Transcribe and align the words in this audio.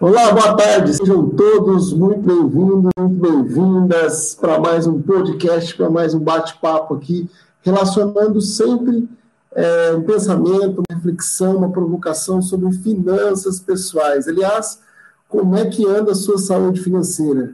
Olá, 0.00 0.32
boa 0.32 0.56
tarde, 0.56 0.94
sejam 0.94 1.28
todos 1.28 1.92
muito 1.92 2.22
bem-vindos, 2.22 2.90
muito 2.98 3.20
bem-vindas 3.20 4.34
para 4.34 4.58
mais 4.58 4.86
um 4.86 5.02
podcast, 5.02 5.76
para 5.76 5.90
mais 5.90 6.14
um 6.14 6.18
bate-papo 6.18 6.94
aqui, 6.94 7.28
relacionando 7.60 8.40
sempre 8.40 9.06
é, 9.52 9.92
um 9.92 10.02
pensamento, 10.02 10.78
uma 10.78 10.96
reflexão, 10.96 11.58
uma 11.58 11.70
provocação 11.70 12.40
sobre 12.40 12.72
finanças 12.78 13.60
pessoais. 13.60 14.26
Aliás, 14.26 14.80
como 15.28 15.54
é 15.54 15.66
que 15.66 15.86
anda 15.86 16.12
a 16.12 16.14
sua 16.14 16.38
saúde 16.38 16.80
financeira? 16.80 17.52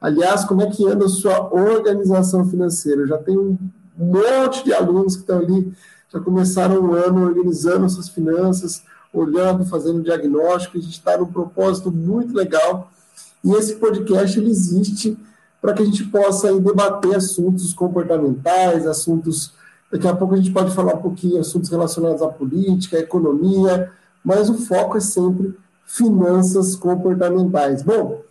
Aliás, 0.00 0.42
como 0.46 0.62
é 0.62 0.70
que 0.70 0.88
anda 0.88 1.04
a 1.04 1.10
sua 1.10 1.52
organização 1.52 2.46
financeira? 2.46 3.06
Já 3.06 3.18
tenho 3.18 3.58
um 3.98 4.06
monte 4.06 4.64
de 4.64 4.72
alunos 4.72 5.16
que 5.16 5.20
estão 5.20 5.38
ali, 5.38 5.70
já 6.10 6.18
começaram 6.18 6.80
o 6.80 6.94
ano 6.94 7.26
organizando 7.26 7.90
suas 7.90 8.08
finanças, 8.08 8.82
olhando, 9.14 9.64
fazendo 9.64 10.02
diagnóstico. 10.02 10.76
A 10.76 10.80
gente 10.80 10.92
está 10.92 11.16
num 11.16 11.26
propósito 11.26 11.90
muito 11.90 12.34
legal. 12.34 12.90
E 13.42 13.52
esse 13.52 13.76
podcast 13.76 14.38
ele 14.38 14.50
existe 14.50 15.16
para 15.60 15.72
que 15.72 15.82
a 15.82 15.86
gente 15.86 16.04
possa 16.04 16.48
aí, 16.48 16.60
debater 16.60 17.14
assuntos 17.14 17.72
comportamentais, 17.72 18.86
assuntos. 18.86 19.52
Daqui 19.90 20.06
a 20.06 20.14
pouco 20.14 20.34
a 20.34 20.36
gente 20.36 20.50
pode 20.50 20.74
falar 20.74 20.94
um 20.94 21.02
pouquinho 21.02 21.40
assuntos 21.40 21.70
relacionados 21.70 22.20
à 22.20 22.28
política, 22.28 22.96
à 22.96 23.00
economia, 23.00 23.90
mas 24.24 24.50
o 24.50 24.54
foco 24.54 24.96
é 24.96 25.00
sempre 25.00 25.54
finanças 25.86 26.74
comportamentais. 26.74 27.82
Bom, 27.82 28.22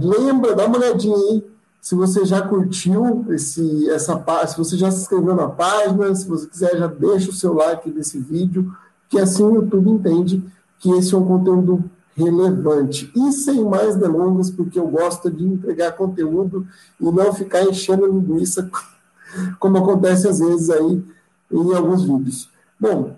lembra, 0.00 0.54
dá 0.54 0.66
uma 0.66 0.78
olhadinha 0.78 1.16
aí 1.16 1.44
se 1.84 1.94
você 1.94 2.24
já 2.24 2.40
curtiu 2.40 3.26
esse, 3.28 3.90
essa 3.90 4.16
se 4.46 4.56
você 4.56 4.74
já 4.74 4.90
se 4.90 5.02
inscreveu 5.02 5.34
na 5.34 5.48
página, 5.48 6.14
se 6.14 6.26
você 6.26 6.46
quiser 6.46 6.78
já 6.78 6.86
deixa 6.86 7.28
o 7.28 7.34
seu 7.34 7.52
like 7.52 7.90
nesse 7.90 8.18
vídeo 8.18 8.74
que 9.08 9.18
assim 9.18 9.42
o 9.42 9.54
YouTube 9.54 9.90
entende 9.90 10.42
que 10.78 10.90
esse 10.92 11.14
é 11.14 11.18
um 11.18 11.24
conteúdo 11.24 11.84
relevante. 12.16 13.10
E 13.14 13.32
sem 13.32 13.64
mais 13.64 13.96
delongas, 13.96 14.50
porque 14.50 14.78
eu 14.78 14.86
gosto 14.86 15.30
de 15.30 15.44
entregar 15.44 15.92
conteúdo 15.92 16.66
e 17.00 17.04
não 17.04 17.32
ficar 17.32 17.62
enchendo 17.62 18.06
linguiça, 18.06 18.70
como 19.58 19.78
acontece 19.78 20.28
às 20.28 20.38
vezes 20.38 20.70
aí 20.70 21.04
em 21.50 21.74
alguns 21.74 22.04
vídeos. 22.04 22.48
Bom, 22.78 23.16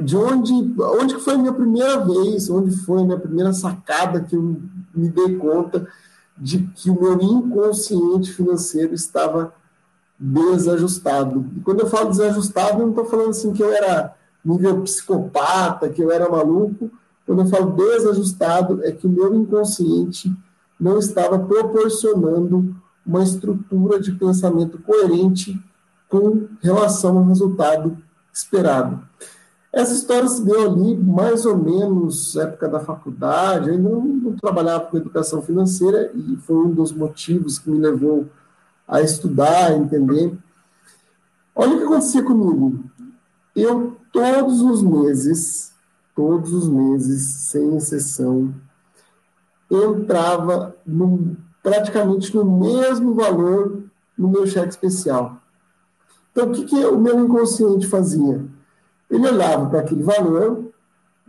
de 0.00 0.16
onde, 0.16 0.52
onde 0.78 1.18
foi 1.18 1.34
a 1.34 1.38
minha 1.38 1.52
primeira 1.52 2.04
vez, 2.04 2.48
onde 2.48 2.74
foi 2.76 3.02
a 3.02 3.04
minha 3.04 3.18
primeira 3.18 3.52
sacada 3.52 4.20
que 4.20 4.34
eu 4.34 4.60
me 4.94 5.08
dei 5.08 5.36
conta 5.36 5.86
de 6.36 6.62
que 6.74 6.90
o 6.90 7.00
meu 7.00 7.20
inconsciente 7.20 8.32
financeiro 8.32 8.94
estava 8.94 9.52
desajustado. 10.18 11.46
E 11.56 11.60
quando 11.60 11.80
eu 11.80 11.88
falo 11.88 12.10
desajustado, 12.10 12.80
eu 12.80 12.86
não 12.86 12.90
estou 12.90 13.04
falando 13.04 13.30
assim 13.30 13.52
que 13.52 13.62
eu 13.62 13.72
era 13.72 14.14
nível 14.44 14.82
psicopata, 14.82 15.88
que 15.88 16.02
eu 16.02 16.10
era 16.10 16.28
maluco. 16.28 16.90
Quando 17.26 17.42
eu 17.42 17.46
falo 17.46 17.72
desajustado, 17.72 18.84
é 18.84 18.92
que 18.92 19.06
o 19.06 19.10
meu 19.10 19.34
inconsciente 19.34 20.32
não 20.78 20.98
estava 20.98 21.38
proporcionando 21.38 22.74
uma 23.06 23.22
estrutura 23.22 24.00
de 24.00 24.12
pensamento 24.12 24.78
coerente 24.78 25.60
com 26.08 26.48
relação 26.60 27.18
ao 27.18 27.24
resultado 27.24 27.96
esperado. 28.32 29.00
Essa 29.72 29.94
história 29.94 30.28
se 30.28 30.44
deu 30.44 30.70
ali 30.70 30.96
mais 30.96 31.46
ou 31.46 31.56
menos 31.56 32.36
época 32.36 32.68
da 32.68 32.80
faculdade, 32.80 33.68
eu 33.68 33.74
ainda 33.74 33.88
não, 33.88 34.04
não 34.04 34.32
trabalhava 34.36 34.86
com 34.86 34.98
educação 34.98 35.40
financeira 35.40 36.10
e 36.14 36.36
foi 36.36 36.56
um 36.56 36.70
dos 36.70 36.92
motivos 36.92 37.58
que 37.58 37.70
me 37.70 37.78
levou 37.78 38.28
a 38.86 39.00
estudar, 39.00 39.68
a 39.68 39.72
entender. 39.72 40.36
Olha 41.54 41.74
o 41.74 41.78
que 41.78 41.84
acontecia 41.84 42.22
comigo. 42.22 42.84
Eu 43.56 43.96
todos 44.12 44.60
os 44.60 44.82
meses, 44.82 45.72
todos 46.14 46.52
os 46.52 46.68
meses, 46.68 47.22
sem 47.50 47.76
exceção, 47.76 48.54
entrava 49.70 50.76
no, 50.86 51.36
praticamente 51.62 52.34
no 52.36 52.44
mesmo 52.44 53.14
valor 53.14 53.82
no 54.16 54.28
meu 54.28 54.46
cheque 54.46 54.68
especial. 54.68 55.38
Então, 56.30 56.48
o 56.48 56.52
que, 56.52 56.64
que 56.64 56.84
o 56.84 56.98
meu 56.98 57.18
inconsciente 57.24 57.86
fazia? 57.86 58.44
Ele 59.10 59.28
olhava 59.28 59.68
para 59.68 59.80
aquele 59.80 60.02
valor 60.02 60.70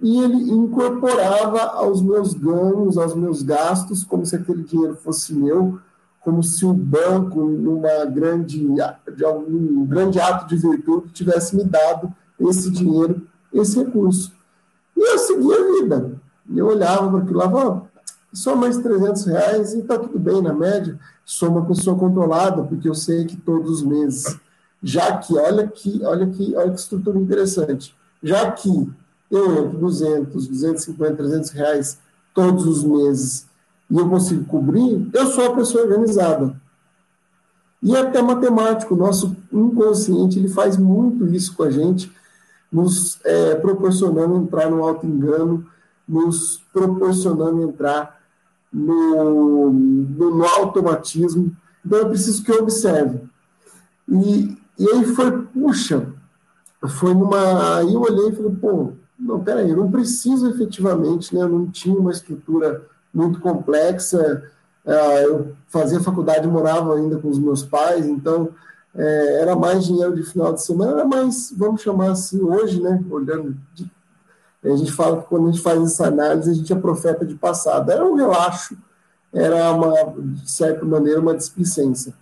e 0.01 0.21
ele 0.21 0.51
incorporava 0.51 1.61
aos 1.61 2.01
meus 2.01 2.33
ganhos, 2.33 2.97
aos 2.97 3.15
meus 3.15 3.41
gastos, 3.41 4.03
como 4.03 4.25
se 4.25 4.35
aquele 4.35 4.63
dinheiro 4.63 4.95
fosse 4.95 5.33
meu, 5.33 5.79
como 6.21 6.41
se 6.41 6.65
o 6.65 6.73
banco, 6.73 7.43
numa 7.43 8.05
grande, 8.05 8.65
de 9.15 9.25
algum 9.25 9.85
grande 9.85 10.19
ato 10.19 10.47
de 10.47 10.55
virtude, 10.55 11.11
tivesse 11.11 11.55
me 11.55 11.63
dado 11.63 12.13
esse 12.49 12.69
dinheiro, 12.71 13.25
esse 13.53 13.77
recurso. 13.77 14.33
E 14.95 15.01
eu 15.01 15.17
seguia 15.17 15.55
a 15.55 15.73
vida. 15.73 16.21
Eu 16.55 16.67
olhava 16.67 17.09
para 17.09 17.19
aquilo 17.19 17.39
lá, 17.39 17.83
só 18.33 18.55
mais 18.55 18.77
300 18.77 19.25
reais 19.25 19.73
e 19.73 19.79
está 19.79 19.97
tudo 19.97 20.19
bem 20.19 20.41
na 20.41 20.53
média. 20.53 20.99
Sou 21.25 21.49
uma 21.49 21.65
pessoa 21.65 21.97
controlada, 21.97 22.63
porque 22.63 22.89
eu 22.89 22.95
sei 22.95 23.25
que 23.25 23.37
todos 23.37 23.69
os 23.69 23.83
meses, 23.83 24.37
já 24.81 25.17
que, 25.17 25.37
olha 25.37 25.67
que, 25.67 26.03
olha 26.03 26.27
que, 26.27 26.55
olha 26.55 26.71
que 26.71 26.79
estrutura 26.79 27.17
interessante, 27.17 27.95
já 28.21 28.51
que 28.51 28.89
eu 29.31 29.65
entro 29.65 29.79
200, 29.79 30.47
250, 30.47 31.15
300 31.15 31.49
reais 31.51 31.97
todos 32.33 32.65
os 32.65 32.83
meses 32.83 33.45
e 33.89 33.97
eu 33.97 34.09
consigo 34.09 34.43
cobrir, 34.45 35.07
eu 35.13 35.27
sou 35.27 35.45
uma 35.45 35.55
pessoa 35.55 35.83
organizada. 35.83 36.55
E 37.81 37.95
até 37.95 38.21
matemático, 38.21 38.95
nosso 38.95 39.35
inconsciente, 39.51 40.39
ele 40.39 40.47
faz 40.47 40.77
muito 40.77 41.27
isso 41.27 41.53
com 41.55 41.63
a 41.63 41.69
gente, 41.69 42.11
nos 42.73 43.19
é, 43.23 43.53
proporcionando 43.55 44.35
entrar 44.35 44.69
no 44.71 44.83
auto-engano, 44.83 45.63
nos 46.09 46.59
proporcionando 46.73 47.61
entrar 47.61 48.19
no, 48.71 49.71
no, 49.71 50.35
no, 50.37 50.43
automatismo. 50.43 51.55
Então, 51.85 51.99
eu 51.99 52.09
preciso 52.09 52.43
que 52.43 52.51
eu 52.51 52.63
observe. 52.63 53.21
E, 54.09 54.57
e 54.79 54.89
aí 54.89 55.05
foi, 55.05 55.43
puxa, 55.43 56.11
foi 56.89 57.13
numa. 57.13 57.77
Aí 57.77 57.93
eu 57.93 58.01
olhei 58.01 58.29
e 58.29 58.35
falei, 58.35 58.55
pô, 58.59 58.93
não, 59.19 59.43
peraí, 59.43 59.69
eu 59.69 59.77
não 59.77 59.91
preciso 59.91 60.49
efetivamente, 60.49 61.33
né? 61.35 61.43
Eu 61.43 61.49
não 61.49 61.69
tinha 61.69 61.95
uma 61.95 62.11
estrutura 62.11 62.81
muito 63.13 63.39
complexa. 63.39 64.43
É, 64.83 65.25
eu 65.25 65.55
fazia 65.67 66.01
faculdade, 66.01 66.47
morava 66.47 66.95
ainda 66.95 67.17
com 67.17 67.29
os 67.29 67.37
meus 67.37 67.63
pais, 67.63 68.07
então 68.07 68.49
é, 68.95 69.41
era 69.41 69.55
mais 69.55 69.85
dinheiro 69.85 70.15
de 70.15 70.23
final 70.23 70.53
de 70.53 70.63
semana, 70.63 70.91
era 70.91 71.05
mais, 71.05 71.53
vamos 71.55 71.81
chamar 71.81 72.11
assim, 72.11 72.41
hoje, 72.41 72.81
né, 72.81 73.03
olhando, 73.09 73.57
de, 73.73 73.89
a 74.63 74.75
gente 74.75 74.91
fala 74.91 75.21
que 75.21 75.27
quando 75.27 75.49
a 75.49 75.51
gente 75.51 75.61
faz 75.61 75.81
essa 75.81 76.07
análise, 76.07 76.49
a 76.49 76.53
gente 76.53 76.71
é 76.71 76.75
profeta 76.75 77.25
de 77.25 77.35
passado. 77.35 77.91
Era 77.91 78.05
um 78.05 78.15
relaxo, 78.15 78.77
era, 79.33 79.71
uma, 79.73 80.13
de 80.17 80.49
certa 80.49 80.85
maneira, 80.85 81.19
uma 81.19 81.35
displicência. 81.35 82.13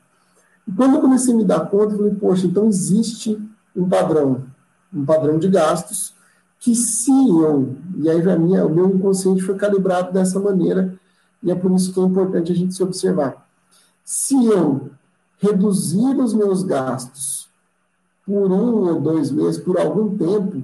E 0.67 0.71
quando 0.71 0.95
eu 0.95 1.01
comecei 1.01 1.33
a 1.33 1.37
me 1.37 1.43
dar 1.45 1.69
conta, 1.69 1.93
eu 1.93 1.97
falei, 1.97 2.15
poxa, 2.15 2.47
então 2.47 2.67
existe 2.67 3.39
um 3.75 3.87
padrão, 3.87 4.45
um 4.91 5.05
padrão 5.05 5.37
de 5.37 5.47
gastos, 5.49 6.15
que 6.59 6.75
se 6.75 7.11
eu, 7.11 7.75
e 7.97 8.09
aí 8.09 8.27
a 8.29 8.37
minha, 8.37 8.65
o 8.65 8.69
meu 8.69 8.89
inconsciente 8.89 9.41
foi 9.41 9.55
calibrado 9.55 10.11
dessa 10.11 10.39
maneira, 10.39 10.93
e 11.43 11.51
é 11.51 11.55
por 11.55 11.71
isso 11.71 11.93
que 11.93 11.99
é 11.99 12.03
importante 12.03 12.51
a 12.51 12.55
gente 12.55 12.73
se 12.73 12.83
observar. 12.83 13.47
Se 14.03 14.45
eu 14.45 14.89
reduzir 15.41 16.16
os 16.18 16.34
meus 16.34 16.63
gastos 16.63 17.50
por 18.25 18.52
um 18.52 18.88
ou 18.88 19.02
dois 19.02 19.31
meses, 19.31 19.59
por 19.59 19.78
algum 19.79 20.16
tempo, 20.16 20.63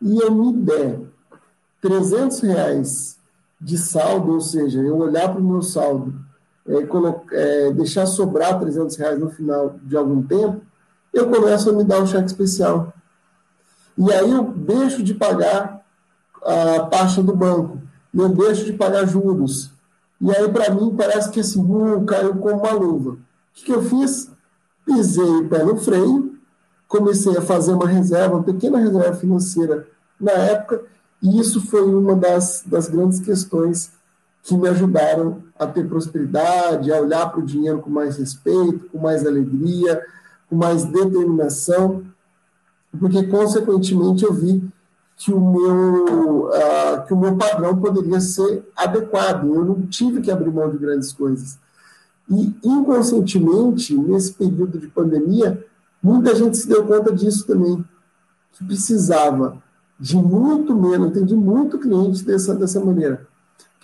e 0.00 0.18
eu 0.18 0.32
me 0.32 0.52
der 0.58 1.00
300 1.80 2.40
reais 2.40 3.18
de 3.60 3.76
saldo, 3.76 4.32
ou 4.32 4.40
seja, 4.40 4.80
eu 4.80 4.96
olhar 4.96 5.28
para 5.28 5.40
o 5.40 5.44
meu 5.44 5.62
saldo, 5.62 6.14
é, 6.66 6.86
é, 7.32 7.72
deixar 7.72 8.06
sobrar 8.06 8.58
300 8.60 8.96
reais 8.96 9.18
no 9.18 9.30
final 9.30 9.76
de 9.82 9.96
algum 9.96 10.22
tempo, 10.22 10.62
eu 11.12 11.28
começo 11.28 11.68
a 11.68 11.72
me 11.72 11.84
dar 11.84 12.00
um 12.00 12.06
cheque 12.06 12.26
especial. 12.26 12.92
E 13.98 14.10
aí 14.12 14.30
eu 14.30 14.44
deixo 14.44 15.02
de 15.02 15.12
pagar 15.12 15.84
a 16.42 16.80
taxa 16.86 17.22
do 17.22 17.36
banco, 17.36 17.80
eu 18.14 18.28
deixo 18.28 18.64
de 18.64 18.72
pagar 18.72 19.06
juros. 19.06 19.70
E 20.20 20.30
aí, 20.30 20.48
para 20.48 20.72
mim, 20.72 20.94
parece 20.96 21.30
que 21.30 21.40
esse 21.40 21.58
mundo 21.58 22.06
caiu 22.06 22.36
como 22.36 22.60
uma 22.60 22.72
luva. 22.72 23.18
O 23.52 23.64
que, 23.64 23.72
eu 23.72 23.82
fiz? 23.82 24.30
Pisei 24.84 25.24
o 25.24 25.48
pé 25.48 25.62
no 25.64 25.76
freio, 25.76 26.36
comecei 26.88 27.36
a 27.36 27.42
fazer 27.42 27.72
uma 27.72 27.86
reserva, 27.86 28.36
uma 28.36 28.42
pequena 28.42 28.78
reserva 28.78 29.14
financeira 29.14 29.86
na 30.20 30.32
época, 30.32 30.82
e 31.22 31.38
isso 31.38 31.60
foi 31.60 31.82
uma 31.82 32.16
das, 32.16 32.64
das 32.66 32.88
grandes 32.88 33.20
questões 33.20 33.92
que 34.42 34.56
me 34.56 34.68
ajudaram 34.68 35.42
a 35.56 35.66
ter 35.66 35.86
prosperidade, 35.88 36.92
a 36.92 37.00
olhar 37.00 37.30
para 37.30 37.40
o 37.40 37.46
dinheiro 37.46 37.80
com 37.80 37.90
mais 37.90 38.16
respeito, 38.16 38.88
com 38.90 38.98
mais 38.98 39.24
alegria, 39.24 40.04
com 40.48 40.56
mais 40.56 40.84
determinação, 40.84 42.04
porque, 42.98 43.22
consequentemente, 43.24 44.24
eu 44.24 44.34
vi 44.34 44.62
que 45.16 45.32
o 45.32 45.40
meu, 45.40 46.48
uh, 46.48 47.06
que 47.06 47.14
o 47.14 47.16
meu 47.16 47.36
padrão 47.36 47.76
poderia 47.80 48.20
ser 48.20 48.64
adequado. 48.76 49.46
Eu 49.46 49.64
não 49.64 49.86
tive 49.86 50.20
que 50.20 50.30
abrir 50.30 50.50
mão 50.50 50.68
de 50.70 50.78
grandes 50.78 51.12
coisas. 51.12 51.58
E, 52.30 52.54
inconscientemente, 52.64 53.94
nesse 53.96 54.32
período 54.32 54.78
de 54.78 54.88
pandemia, 54.88 55.64
muita 56.02 56.34
gente 56.34 56.56
se 56.56 56.68
deu 56.68 56.86
conta 56.86 57.12
disso 57.12 57.46
também, 57.46 57.84
que 58.52 58.64
precisava 58.64 59.62
de 59.98 60.16
muito 60.16 60.74
menos, 60.74 61.10
entendi 61.10 61.34
muito 61.34 61.78
cliente 61.78 62.24
dessa, 62.24 62.54
dessa 62.54 62.80
maneira, 62.80 63.26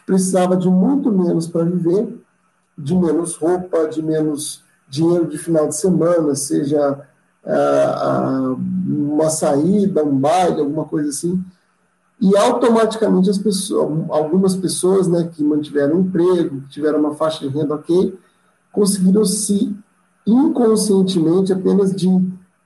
precisava 0.05 0.57
de 0.57 0.69
muito 0.69 1.13
menos 1.13 1.47
para 1.47 1.65
viver, 1.65 2.19
de 2.77 2.95
menos 2.95 3.37
roupa, 3.37 3.87
de 3.89 4.03
menos 4.03 4.63
dinheiro 4.89 5.27
de 5.27 5.37
final 5.37 5.69
de 5.69 5.77
semana, 5.77 6.35
seja 6.35 7.07
uh, 7.45 8.55
uma 8.87 9.29
saída, 9.29 10.03
um 10.03 10.19
baile, 10.19 10.61
alguma 10.61 10.85
coisa 10.85 11.11
assim. 11.11 11.43
E 12.21 12.37
automaticamente 12.37 13.31
as 13.31 13.39
pessoas, 13.39 14.11
algumas 14.11 14.57
pessoas 14.57 15.07
né, 15.07 15.31
que 15.33 15.45
mantiveram 15.45 16.01
emprego, 16.01 16.63
que 16.63 16.69
tiveram 16.71 16.99
uma 17.01 17.15
faixa 17.15 17.47
de 17.47 17.55
renda 17.55 17.75
ok, 17.75 18.19
conseguiram 18.79 19.25
se 19.25 19.77
inconscientemente 20.25 21.53
apenas 21.53 21.91
de 21.91 22.09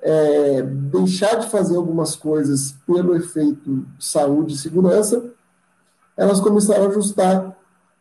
é, 0.02 0.60
deixar 0.60 1.36
de 1.36 1.48
fazer 1.48 1.74
algumas 1.74 2.14
coisas 2.14 2.74
pelo 2.86 3.16
efeito 3.16 3.86
saúde 3.98 4.52
e 4.52 4.58
segurança, 4.58 5.24
elas 6.14 6.38
começaram 6.38 6.84
a 6.84 6.88
ajustar 6.88 7.56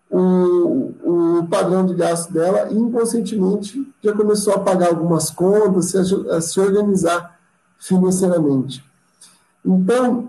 o, 0.10 1.40
o 1.40 1.48
padrão 1.48 1.86
de 1.86 1.94
gasto 1.94 2.34
dela 2.34 2.70
e 2.70 2.76
inconscientemente 2.78 3.90
já 4.04 4.12
começou 4.14 4.56
a 4.56 4.60
pagar 4.60 4.90
algumas 4.90 5.30
contas, 5.30 5.96
a 6.30 6.42
se 6.42 6.60
organizar 6.60 7.40
financeiramente. 7.80 8.84
Então, 9.66 10.28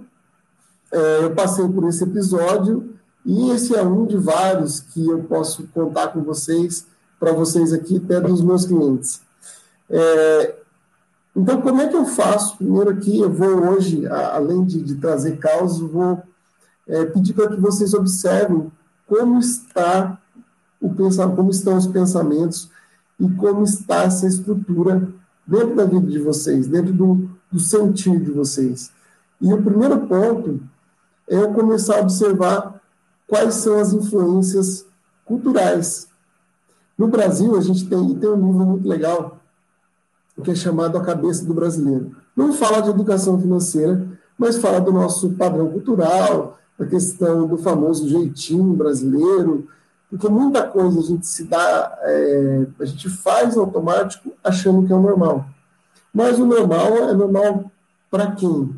é, 0.93 1.25
eu 1.25 1.35
passei 1.35 1.67
por 1.67 1.89
esse 1.89 2.05
episódio 2.05 2.95
e 3.27 3.51
esse 3.51 3.75
é 3.75 3.83
um 3.83 4.07
de 4.07 4.19
vários 4.19 4.79
que 4.79 5.05
eu 5.05 5.25
posso 5.25 5.67
contar 5.75 6.09
com 6.09 6.23
vocês, 6.23 6.87
para 7.23 7.33
vocês 7.33 7.73
aqui, 7.73 8.03
até 8.05 8.21
dos 8.21 8.43
meus 8.43 8.67
clientes. 8.67 9.21
É, 9.89 10.57
então, 11.37 11.63
como 11.63 11.81
é 11.81 11.87
que 11.87 11.95
eu 11.95 12.05
faço? 12.05 12.57
Primeiro 12.57 12.91
aqui, 12.91 13.21
eu 13.21 13.33
vou 13.33 13.71
hoje, 13.71 14.05
além 14.09 14.65
de, 14.65 14.83
de 14.83 14.97
trazer 14.97 15.39
causas, 15.39 15.79
vou 15.79 16.21
é, 16.89 17.05
pedir 17.05 17.33
para 17.33 17.51
que 17.51 17.61
vocês 17.61 17.95
observem 17.95 18.73
como 19.07 19.39
está 19.39 20.21
o 20.81 20.93
pensamento, 20.93 21.37
como 21.37 21.51
estão 21.51 21.77
os 21.77 21.87
pensamentos 21.87 22.69
e 23.21 23.31
como 23.35 23.63
está 23.63 24.03
essa 24.03 24.27
estrutura 24.27 25.09
dentro 25.47 25.77
da 25.77 25.85
vida 25.85 26.09
de 26.09 26.19
vocês, 26.19 26.67
dentro 26.67 26.93
do, 26.93 27.31
do 27.53 28.19
de 28.19 28.31
vocês. 28.33 28.91
E 29.41 29.55
o 29.55 29.63
primeiro 29.63 30.09
ponto 30.09 30.61
é 31.29 31.37
eu 31.37 31.53
começar 31.53 31.99
a 31.99 32.03
observar 32.03 32.83
quais 33.29 33.55
são 33.55 33.79
as 33.79 33.93
influências 33.93 34.85
culturais. 35.25 36.11
No 36.97 37.09
Brasil, 37.09 37.57
a 37.57 37.61
gente 37.61 37.87
tem, 37.87 38.15
tem 38.15 38.31
um 38.31 38.35
livro 38.35 38.67
muito 38.67 38.89
legal 38.89 39.43
que 40.43 40.51
é 40.51 40.55
chamado 40.55 40.99
A 40.99 41.03
Cabeça 41.03 41.45
do 41.45 41.55
Brasileiro. 41.55 42.17
Não 42.37 42.53
fala 42.53 42.81
de 42.81 42.91
educação 42.91 43.41
financeira, 43.41 44.07
mas 44.37 44.59
fala 44.59 44.81
do 44.81 44.93
nosso 44.93 45.31
padrão 45.31 45.69
cultural, 45.71 46.59
da 46.79 46.87
questão 46.87 47.47
do 47.47 47.57
famoso 47.59 48.09
jeitinho 48.09 48.73
brasileiro, 48.73 49.69
porque 50.11 50.29
muita 50.29 50.67
coisa 50.67 50.99
a 50.99 51.03
gente 51.03 51.27
se 51.27 51.45
dá, 51.45 51.99
é, 52.03 52.67
a 52.81 52.85
gente 52.85 53.09
faz 53.09 53.57
automático 53.57 54.33
achando 54.43 54.87
que 54.87 54.93
é 54.93 54.97
o 54.97 55.01
normal. 55.01 55.47
Mas 56.13 56.39
o 56.39 56.45
normal 56.45 56.97
é 56.97 57.15
normal 57.15 57.71
para 58.11 58.33
quem? 58.33 58.75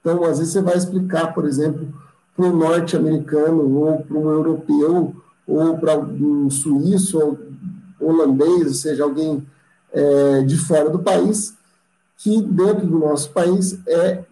Então, 0.00 0.24
às 0.24 0.38
vezes 0.38 0.52
você 0.52 0.60
vai 0.60 0.76
explicar, 0.76 1.32
por 1.32 1.46
exemplo, 1.46 1.88
para 2.36 2.46
um 2.46 2.56
norte-americano, 2.56 3.78
ou 3.78 4.02
para 4.02 4.16
um 4.18 4.30
europeu, 4.30 5.14
ou 5.46 5.78
para 5.78 5.98
um 5.98 6.50
suíço, 6.50 7.18
ou 7.18 7.38
holandês, 8.00 8.66
ou 8.66 8.74
seja, 8.74 9.04
alguém 9.04 9.46
é, 9.92 10.42
de 10.42 10.56
fora 10.56 10.90
do 10.90 10.98
país, 10.98 11.54
que 12.18 12.40
dentro 12.42 12.86
do 12.86 12.98
nosso 12.98 13.30
país 13.30 13.78
é 13.86 14.24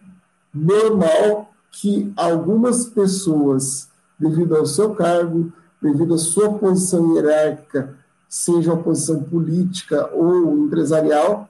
normal 0.53 1.51
que 1.71 2.12
algumas 2.17 2.87
pessoas, 2.87 3.89
devido 4.19 4.57
ao 4.57 4.67
seu 4.67 4.95
cargo, 4.95 5.53
devido 5.81 6.15
à 6.15 6.19
sua 6.19 6.53
posição 6.55 7.15
hierárquica, 7.15 7.95
seja 8.29 8.73
uma 8.73 8.83
posição 8.83 9.23
política 9.23 10.09
ou 10.15 10.67
empresarial, 10.67 11.49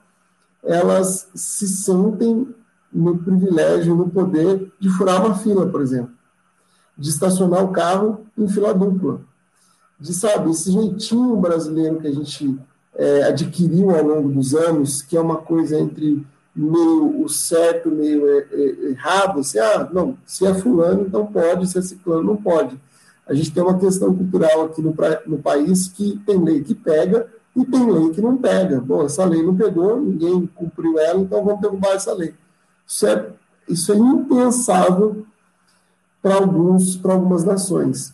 elas 0.63 1.27
se 1.33 1.67
sentem 1.67 2.47
no 2.91 3.17
privilégio, 3.17 3.95
no 3.95 4.09
poder 4.09 4.71
de 4.79 4.89
furar 4.89 5.25
uma 5.25 5.35
fila, 5.35 5.67
por 5.67 5.81
exemplo, 5.81 6.11
de 6.97 7.09
estacionar 7.09 7.63
o 7.63 7.71
carro 7.71 8.25
em 8.37 8.47
fila 8.47 8.73
dupla, 8.73 9.21
de 10.01 10.13
sabe 10.15 10.49
esse 10.49 10.71
jeitinho 10.71 11.37
brasileiro 11.37 11.99
que 11.99 12.07
a 12.07 12.11
gente 12.11 12.57
é, 12.95 13.23
adquiriu 13.25 13.91
ao 13.91 14.03
longo 14.03 14.29
dos 14.29 14.55
anos, 14.55 15.03
que 15.03 15.15
é 15.15 15.21
uma 15.21 15.37
coisa 15.37 15.79
entre 15.79 16.25
meio 16.55 17.23
o 17.23 17.29
certo, 17.29 17.89
meio 17.89 18.27
errado, 18.89 19.39
assim, 19.39 19.59
ah, 19.59 19.87
não, 19.93 20.17
se 20.25 20.45
é 20.45 20.53
fulano, 20.55 21.05
então 21.05 21.25
pode, 21.27 21.67
se 21.67 21.77
é 21.77 21.81
ciclano, 21.83 22.23
não 22.23 22.35
pode. 22.35 22.77
A 23.27 23.33
gente 23.35 23.51
tem 23.51 23.61
uma 23.61 23.77
questão 23.77 24.13
cultural 24.13 24.65
aqui 24.65 24.81
no, 24.81 24.93
no 25.27 25.37
país 25.37 25.87
que 25.87 26.19
tem 26.25 26.43
lei 26.43 26.61
que 26.63 26.73
pega 26.73 27.27
e 27.55 27.63
tem 27.63 27.89
lei 27.89 28.09
que 28.09 28.21
não 28.21 28.35
pega. 28.37 28.81
Bom, 28.81 29.05
essa 29.05 29.23
lei 29.23 29.43
não 29.43 29.55
pegou, 29.55 30.01
ninguém 30.01 30.49
cumpriu 30.55 30.97
ela, 30.99 31.21
então 31.21 31.45
vamos 31.45 31.61
derrubar 31.61 31.93
essa 31.93 32.11
lei. 32.11 32.33
Isso 32.85 33.05
é, 33.05 33.29
isso 33.69 33.93
é 33.93 33.95
impensável 33.95 35.25
para 36.21 36.35
alguns, 36.35 36.97
para 36.97 37.13
algumas 37.13 37.43
nações. 37.43 38.13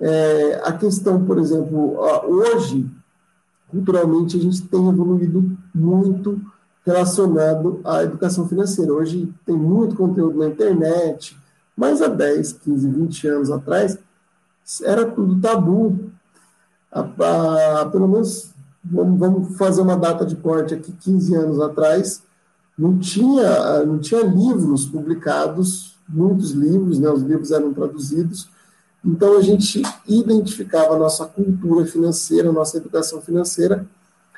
É, 0.00 0.60
a 0.64 0.72
questão, 0.72 1.24
por 1.24 1.38
exemplo, 1.38 1.98
hoje, 2.26 2.88
culturalmente, 3.68 4.36
a 4.36 4.40
gente 4.40 4.62
tem 4.62 4.88
evoluído 4.88 5.56
muito 5.74 6.40
relacionado 6.84 7.80
à 7.84 8.02
educação 8.02 8.48
financeira. 8.48 8.92
Hoje 8.92 9.32
tem 9.46 9.56
muito 9.56 9.94
conteúdo 9.94 10.38
na 10.38 10.48
internet, 10.48 11.36
mas 11.76 12.02
há 12.02 12.08
10, 12.08 12.52
15, 12.54 12.88
20 12.88 13.28
anos 13.28 13.50
atrás 13.50 13.98
era 14.84 15.10
tudo 15.10 15.40
tabu. 15.40 16.10
Pelo 17.90 18.08
menos, 18.08 18.50
vamos, 18.84 19.18
vamos, 19.18 19.56
fazer 19.56 19.80
uma 19.80 19.96
data 19.96 20.26
de 20.26 20.36
corte 20.36 20.74
aqui, 20.74 20.92
15 20.92 21.34
anos 21.34 21.60
atrás, 21.60 22.22
não 22.78 22.98
tinha, 22.98 23.84
não 23.84 23.98
tinha 23.98 24.22
livros 24.22 24.86
publicados, 24.86 25.96
muitos 26.08 26.50
livros, 26.50 26.98
né, 26.98 27.08
os 27.08 27.22
livros 27.22 27.50
eram 27.50 27.72
traduzidos, 27.72 28.50
então 29.04 29.36
a 29.36 29.40
gente 29.40 29.82
identificava 30.06 30.94
a 30.94 30.98
nossa 30.98 31.26
cultura 31.26 31.84
financeira, 31.86 32.50
a 32.50 32.52
nossa 32.52 32.76
educação 32.76 33.20
financeira, 33.20 33.86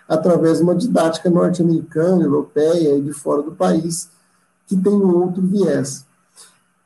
através 0.08 0.58
de 0.58 0.64
uma 0.64 0.75
didática 0.75 1.28
norte-americana, 1.28 2.25
europeia 2.25 2.96
e 2.96 3.02
de 3.02 3.12
fora 3.12 3.43
do 3.43 3.52
país, 3.52 4.08
que 4.66 4.76
tem 4.76 4.93
um 4.93 5.22
outro 5.22 5.43
viés. 5.43 6.06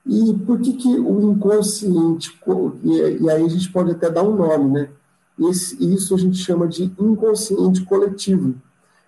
E 0.04 0.34
por 0.46 0.58
que, 0.60 0.72
que 0.72 0.88
o 0.88 1.32
inconsciente, 1.32 2.37
e 2.82 3.30
aí 3.30 3.44
a 3.44 3.49
gente 3.49 3.70
pode 3.70 3.92
até 3.92 4.11
dar 4.11 4.23
um 4.23 4.37
nome, 4.37 4.70
né? 4.70 4.90
Esse, 5.38 5.76
isso 5.94 6.14
a 6.14 6.18
gente 6.18 6.38
chama 6.38 6.66
de 6.66 6.92
inconsciente 6.99 7.85
coletivo, 7.85 8.54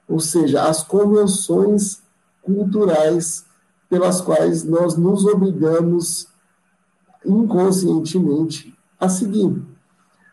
ou 0.07 0.21
seja, 0.21 0.63
as 0.69 0.83
convenções 0.83 2.03
culturais 2.43 3.45
pelas 3.89 4.21
quais 4.21 4.63
nós 4.63 4.97
nos 4.97 5.25
obrigamos 5.25 6.29
inconscientemente 7.25 8.75
a 8.99 9.09
seguir. 9.09 9.63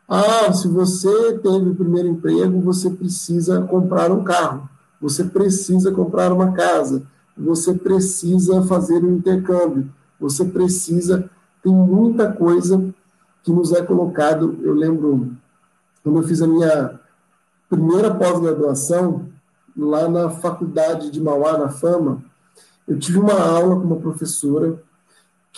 Ah, 0.07 0.51
se 0.53 0.67
você 0.67 1.37
teve 1.39 1.69
o 1.69 1.75
primeiro 1.75 2.07
emprego, 2.07 2.61
você 2.61 2.89
precisa 2.89 3.61
comprar 3.63 4.11
um 4.11 4.23
carro, 4.23 4.69
você 5.01 5.23
precisa 5.23 5.91
comprar 5.91 6.31
uma 6.31 6.53
casa, 6.53 7.03
você 7.37 7.73
precisa 7.73 8.63
fazer 8.63 9.03
um 9.03 9.17
intercâmbio, 9.17 9.89
você 10.19 10.45
precisa. 10.45 11.29
Tem 11.61 11.73
muita 11.73 12.31
coisa 12.31 12.93
que 13.43 13.51
nos 13.51 13.73
é 13.73 13.81
colocado. 13.81 14.57
Eu 14.61 14.73
lembro 14.73 15.35
quando 16.03 16.21
eu 16.21 16.27
fiz 16.27 16.41
a 16.41 16.47
minha 16.47 16.99
primeira 17.69 18.13
pós-graduação, 18.13 19.25
lá 19.75 20.07
na 20.07 20.29
faculdade 20.29 21.11
de 21.11 21.21
Mauá, 21.21 21.57
na 21.57 21.69
Fama, 21.69 22.23
eu 22.87 22.97
tive 22.97 23.19
uma 23.19 23.33
aula 23.33 23.75
com 23.75 23.83
uma 23.83 23.97
professora 23.97 24.81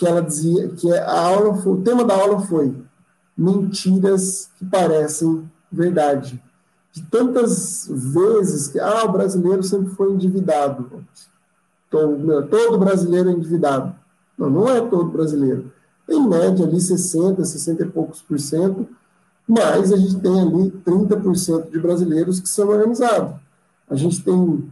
que 0.00 0.06
ela 0.06 0.22
dizia 0.22 0.66
que 0.68 0.90
a 0.90 1.20
aula 1.20 1.54
foi, 1.56 1.72
o 1.74 1.82
tema 1.82 2.02
da 2.02 2.14
aula 2.14 2.40
foi 2.40 2.74
mentiras 3.36 4.50
que 4.56 4.64
parecem 4.64 5.46
verdade. 5.70 6.42
De 6.90 7.02
tantas 7.02 7.86
vezes 7.86 8.68
que 8.68 8.80
ah, 8.80 9.04
o 9.04 9.12
brasileiro 9.12 9.62
sempre 9.62 9.90
foi 9.90 10.10
endividado. 10.10 11.04
Todo, 11.90 12.46
todo 12.48 12.78
brasileiro 12.78 13.28
é 13.28 13.32
endividado. 13.32 13.94
Não, 14.38 14.48
não 14.48 14.70
é 14.70 14.80
todo 14.80 15.10
brasileiro. 15.10 15.70
Em 16.08 16.26
média 16.26 16.64
ali 16.64 16.80
60, 16.80 17.44
60 17.44 17.82
e 17.82 17.86
poucos 17.90 18.22
por 18.22 18.40
cento, 18.40 18.88
mas 19.46 19.92
a 19.92 19.98
gente 19.98 20.18
tem 20.18 20.40
ali 20.40 20.70
30% 20.70 21.70
de 21.70 21.78
brasileiros 21.78 22.40
que 22.40 22.48
são 22.48 22.68
organizados. 22.68 23.38
A 23.86 23.94
gente 23.94 24.24
tem 24.24 24.66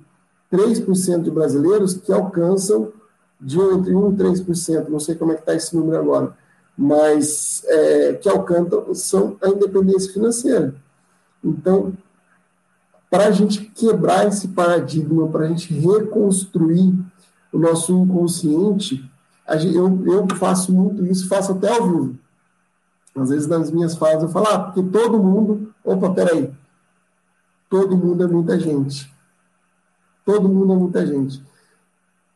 3% 0.51 1.21
de 1.21 1.31
brasileiros 1.31 1.93
que 1.93 2.11
alcançam 2.11 2.93
de 3.41 3.59
entre 3.59 3.95
1 3.95 4.13
e 4.13 4.17
3%, 4.17 4.89
não 4.89 4.99
sei 4.99 5.15
como 5.15 5.33
é 5.33 5.35
que 5.35 5.41
está 5.43 5.55
esse 5.55 5.77
número 5.77 5.99
agora, 5.99 6.37
mas 6.77 7.63
é, 7.67 8.15
que 8.15 8.29
alcançam 8.29 9.37
a 9.43 9.49
independência 9.49 10.13
financeira. 10.13 10.75
Então, 11.43 11.93
para 13.11 13.27
a 13.27 13.31
gente 13.31 13.65
quebrar 13.67 14.27
esse 14.27 14.49
paradigma, 14.49 15.29
para 15.29 15.45
a 15.45 15.49
gente 15.49 15.73
reconstruir 15.73 16.95
o 17.53 17.59
nosso 17.59 17.93
inconsciente, 17.93 19.09
gente, 19.57 19.77
eu, 19.77 20.05
eu 20.07 20.37
faço 20.37 20.73
muito 20.73 21.07
isso, 21.07 21.29
faço 21.29 21.53
até 21.53 21.73
ao 21.73 21.87
vivo. 21.87 22.19
Às 23.17 23.31
vezes 23.31 23.47
nas 23.49 23.71
minhas 23.71 23.97
falas 23.97 24.23
eu 24.23 24.29
falo, 24.29 24.47
ah, 24.49 24.59
porque 24.61 24.83
todo 24.91 25.19
mundo. 25.19 25.73
Opa, 25.85 26.11
peraí. 26.11 26.53
Todo 27.69 27.97
mundo 27.97 28.25
é 28.25 28.27
muita 28.27 28.59
gente. 28.59 29.11
Todo 30.25 30.49
mundo 30.49 30.73
é 30.73 30.77
muita 30.77 31.07
gente. 31.07 31.43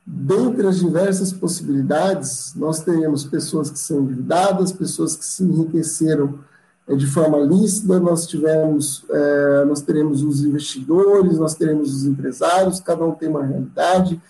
Dentre 0.04 0.66
as 0.66 0.78
diversas 0.78 1.32
possibilidades, 1.32 2.54
nós 2.56 2.80
teremos 2.80 3.24
pessoas 3.24 3.70
que 3.70 3.78
são 3.78 4.02
endividadas, 4.02 4.72
pessoas 4.72 5.14
que 5.16 5.24
se 5.24 5.44
enriqueceram 5.44 6.40
é, 6.88 6.96
de 6.96 7.06
forma 7.06 7.38
lícita, 7.38 8.00
nós 8.00 8.26
tivemos, 8.26 9.04
é, 9.08 9.64
nós 9.64 9.80
teremos 9.82 10.22
os 10.22 10.44
investidores, 10.44 11.38
nós 11.38 11.54
teremos 11.54 11.94
os 11.94 12.04
empresários, 12.04 12.80
cada 12.80 13.04
um 13.04 13.12
tem 13.12 13.28
uma 13.28 13.44
realidade, 13.44 14.20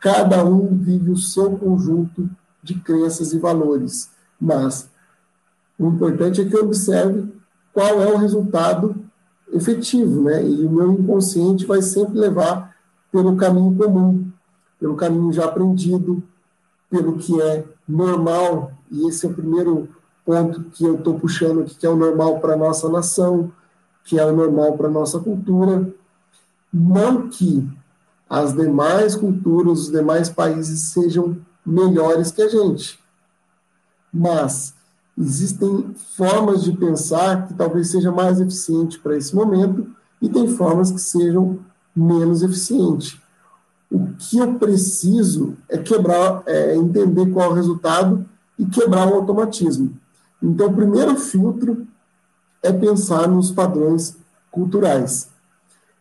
cada 0.00 0.44
um 0.44 0.76
vive 0.78 1.10
o 1.10 1.16
seu 1.16 1.56
conjunto 1.56 2.30
de 2.62 2.74
crenças 2.76 3.32
e 3.32 3.38
valores. 3.38 4.10
Mas 4.40 4.88
o 5.76 5.88
importante 5.88 6.40
é 6.40 6.44
que 6.44 6.56
eu 6.56 6.64
observe 6.64 7.32
qual 7.72 8.00
é 8.00 8.06
o 8.06 8.16
resultado 8.16 8.94
efetivo, 9.52 10.22
né? 10.22 10.44
E 10.44 10.64
o 10.64 10.70
meu 10.70 10.92
inconsciente 10.92 11.66
vai 11.66 11.82
sempre 11.82 12.18
levar 12.18 12.74
pelo 13.10 13.36
caminho 13.36 13.76
comum, 13.76 14.31
pelo 14.82 14.96
caminho 14.96 15.32
já 15.32 15.44
aprendido, 15.44 16.20
pelo 16.90 17.16
que 17.16 17.40
é 17.40 17.64
normal, 17.88 18.72
e 18.90 19.08
esse 19.08 19.24
é 19.24 19.28
o 19.28 19.32
primeiro 19.32 19.88
ponto 20.26 20.64
que 20.72 20.84
eu 20.84 20.96
estou 20.96 21.20
puxando 21.20 21.60
aqui, 21.60 21.76
que 21.76 21.86
é 21.86 21.88
o 21.88 21.94
normal 21.94 22.40
para 22.40 22.54
a 22.54 22.56
nossa 22.56 22.88
nação, 22.88 23.52
que 24.02 24.18
é 24.18 24.26
o 24.26 24.34
normal 24.34 24.76
para 24.76 24.88
a 24.88 24.90
nossa 24.90 25.20
cultura. 25.20 25.88
Não 26.74 27.28
que 27.28 27.64
as 28.28 28.52
demais 28.52 29.14
culturas, 29.14 29.82
os 29.82 29.92
demais 29.92 30.28
países 30.28 30.88
sejam 30.88 31.36
melhores 31.64 32.32
que 32.32 32.42
a 32.42 32.48
gente, 32.48 32.98
mas 34.12 34.74
existem 35.16 35.94
formas 36.16 36.64
de 36.64 36.72
pensar 36.72 37.46
que 37.46 37.54
talvez 37.54 37.88
seja 37.88 38.10
mais 38.10 38.40
eficiente 38.40 38.98
para 38.98 39.16
esse 39.16 39.32
momento 39.32 39.86
e 40.20 40.28
tem 40.28 40.48
formas 40.48 40.90
que 40.90 41.00
sejam 41.00 41.60
menos 41.94 42.42
eficientes. 42.42 43.21
O 43.92 44.06
que 44.18 44.38
eu 44.38 44.54
preciso 44.54 45.54
é 45.68 45.76
quebrar, 45.76 46.42
é 46.46 46.74
entender 46.74 47.30
qual 47.30 47.50
é 47.50 47.52
o 47.52 47.54
resultado 47.54 48.24
e 48.58 48.64
quebrar 48.64 49.06
o 49.06 49.16
automatismo. 49.16 49.92
Então, 50.42 50.68
o 50.68 50.74
primeiro 50.74 51.14
filtro 51.16 51.86
é 52.62 52.72
pensar 52.72 53.28
nos 53.28 53.50
padrões 53.50 54.16
culturais. 54.50 55.28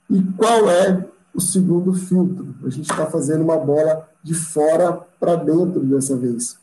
E 0.09 0.23
qual 0.37 0.69
é 0.69 1.05
o 1.33 1.41
segundo 1.41 1.93
filtro? 1.93 2.55
A 2.63 2.69
gente 2.69 2.89
está 2.89 3.07
fazendo 3.07 3.43
uma 3.43 3.57
bola 3.57 4.07
de 4.23 4.33
fora 4.33 4.93
para 5.19 5.35
dentro 5.35 5.81
dessa 5.81 6.15
vez. 6.15 6.57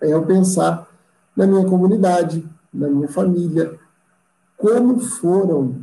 É 0.00 0.12
eu 0.12 0.26
pensar 0.26 0.88
na 1.36 1.46
minha 1.46 1.64
comunidade, 1.66 2.44
na 2.74 2.88
minha 2.88 3.06
família, 3.06 3.78
como 4.56 4.98
foram, 4.98 5.76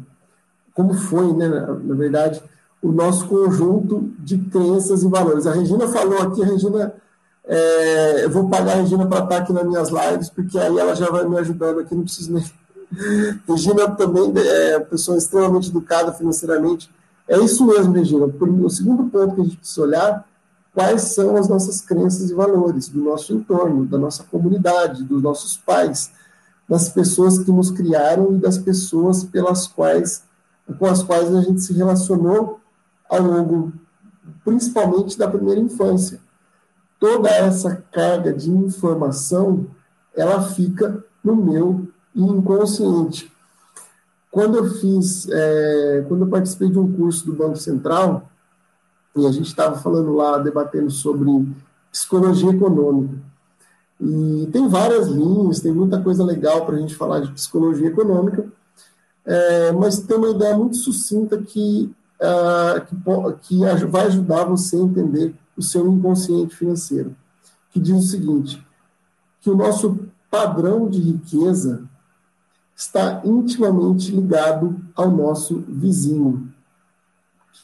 como 0.74 0.94
foi, 0.94 1.34
né, 1.34 1.48
na 1.48 1.96
verdade, 1.96 2.44
o 2.86 2.92
nosso 2.92 3.28
conjunto 3.28 4.12
de 4.20 4.38
crenças 4.38 5.02
e 5.02 5.08
valores. 5.08 5.48
A 5.48 5.54
Regina 5.54 5.88
falou 5.88 6.22
aqui, 6.22 6.44
a 6.44 6.46
Regina, 6.46 6.94
é, 7.44 8.26
eu 8.26 8.30
vou 8.30 8.48
pagar 8.48 8.74
a 8.74 8.82
Regina 8.82 9.08
para 9.08 9.24
estar 9.24 9.38
aqui 9.38 9.52
nas 9.52 9.66
minhas 9.66 9.90
lives, 9.90 10.30
porque 10.30 10.58
aí 10.60 10.78
ela 10.78 10.96
já 10.96 11.10
vai 11.10 11.28
me 11.28 11.36
ajudando 11.40 11.80
aqui, 11.80 11.96
não 11.96 12.04
preciso 12.04 12.32
nem. 12.32 12.46
Regina 13.48 13.90
também 13.92 14.32
é 14.38 14.78
uma 14.78 14.86
pessoa 14.86 15.18
extremamente 15.18 15.70
educada 15.70 16.14
financeiramente. 16.14 16.92
É 17.28 17.40
isso 17.40 17.66
mesmo, 17.66 17.92
Regina. 17.92 18.26
O 18.26 18.70
segundo 18.70 19.10
ponto 19.10 19.34
que 19.34 19.42
a 19.42 19.44
gente 19.46 19.58
precisa 19.58 19.82
olhar 19.82 20.28
quais 20.72 21.02
são 21.02 21.36
as 21.38 21.48
nossas 21.48 21.82
crenças 21.82 22.30
e 22.30 22.36
valores 22.36 22.88
do 22.88 23.02
nosso 23.02 23.34
entorno, 23.34 23.86
da 23.86 23.98
nossa 23.98 24.24
comunidade, 24.24 25.04
dos 25.04 25.24
nossos 25.24 25.58
pais, 25.58 26.12
das 26.70 26.88
pessoas 26.90 27.40
que 27.40 27.52
nos 27.52 27.72
criaram 27.72 28.36
e 28.36 28.38
das 28.38 28.60
pessoas 28.60 29.24
pelas 29.24 29.66
quais 29.66 30.24
com 30.80 30.86
as 30.88 31.04
quais 31.04 31.34
a 31.34 31.42
gente 31.42 31.62
se 31.62 31.74
relacionou 31.74 32.60
ao 33.10 33.22
longo, 33.22 33.74
principalmente 34.44 35.18
da 35.18 35.30
primeira 35.30 35.60
infância. 35.60 36.20
Toda 37.00 37.30
essa 37.30 37.84
carga 37.92 38.34
de 38.34 38.50
informação, 38.50 39.68
ela 40.16 40.42
fica 40.42 41.04
no 41.24 41.36
meu 41.36 41.88
inconsciente. 42.16 43.32
Quando 44.32 44.58
eu 44.58 44.66
fiz, 44.76 45.28
é, 45.30 46.06
quando 46.08 46.22
eu 46.22 46.30
participei 46.30 46.70
de 46.70 46.80
um 46.80 46.92
curso 46.92 47.26
do 47.26 47.34
Banco 47.34 47.58
Central, 47.58 48.30
e 49.16 49.26
a 49.26 49.32
gente 49.32 49.48
estava 49.48 49.78
falando 49.78 50.14
lá, 50.14 50.38
debatendo 50.38 50.92
sobre 50.92 51.30
psicologia 51.92 52.50
econômica. 52.50 53.18
E 54.00 54.50
tem 54.52 54.68
várias 54.68 55.08
linhas, 55.08 55.62
tem 55.62 55.72
muita 55.72 56.02
coisa 56.02 56.24
legal 56.24 56.66
para 56.66 56.76
a 56.76 56.80
gente 56.80 56.96
falar 56.96 57.22
de 57.22 57.32
psicologia 57.32 57.88
econômica, 57.88 58.46
é, 59.26 59.72
mas 59.72 60.00
tem 60.00 60.18
uma 60.18 60.30
ideia 60.30 60.58
muito 60.58 60.76
sucinta 60.76 61.38
que 61.38 61.90
uh, 62.22 62.82
que, 62.86 62.96
que 63.48 63.86
vai 63.86 64.08
ajudar 64.08 64.46
você 64.46 64.76
a 64.76 64.82
entender 64.82 65.36
o 65.58 65.62
seu 65.62 65.88
inconsciente 65.92 66.56
financeiro, 66.56 67.16
que 67.72 67.80
diz 67.80 67.96
o 67.96 68.08
seguinte, 68.08 68.66
que 69.42 69.50
o 69.50 69.56
nosso 69.56 70.08
padrão 70.30 70.90
de 70.90 71.00
riqueza 71.00 71.84
está 72.76 73.22
intimamente 73.24 74.12
ligado 74.12 74.76
ao 74.96 75.10
nosso 75.10 75.64
vizinho. 75.68 76.52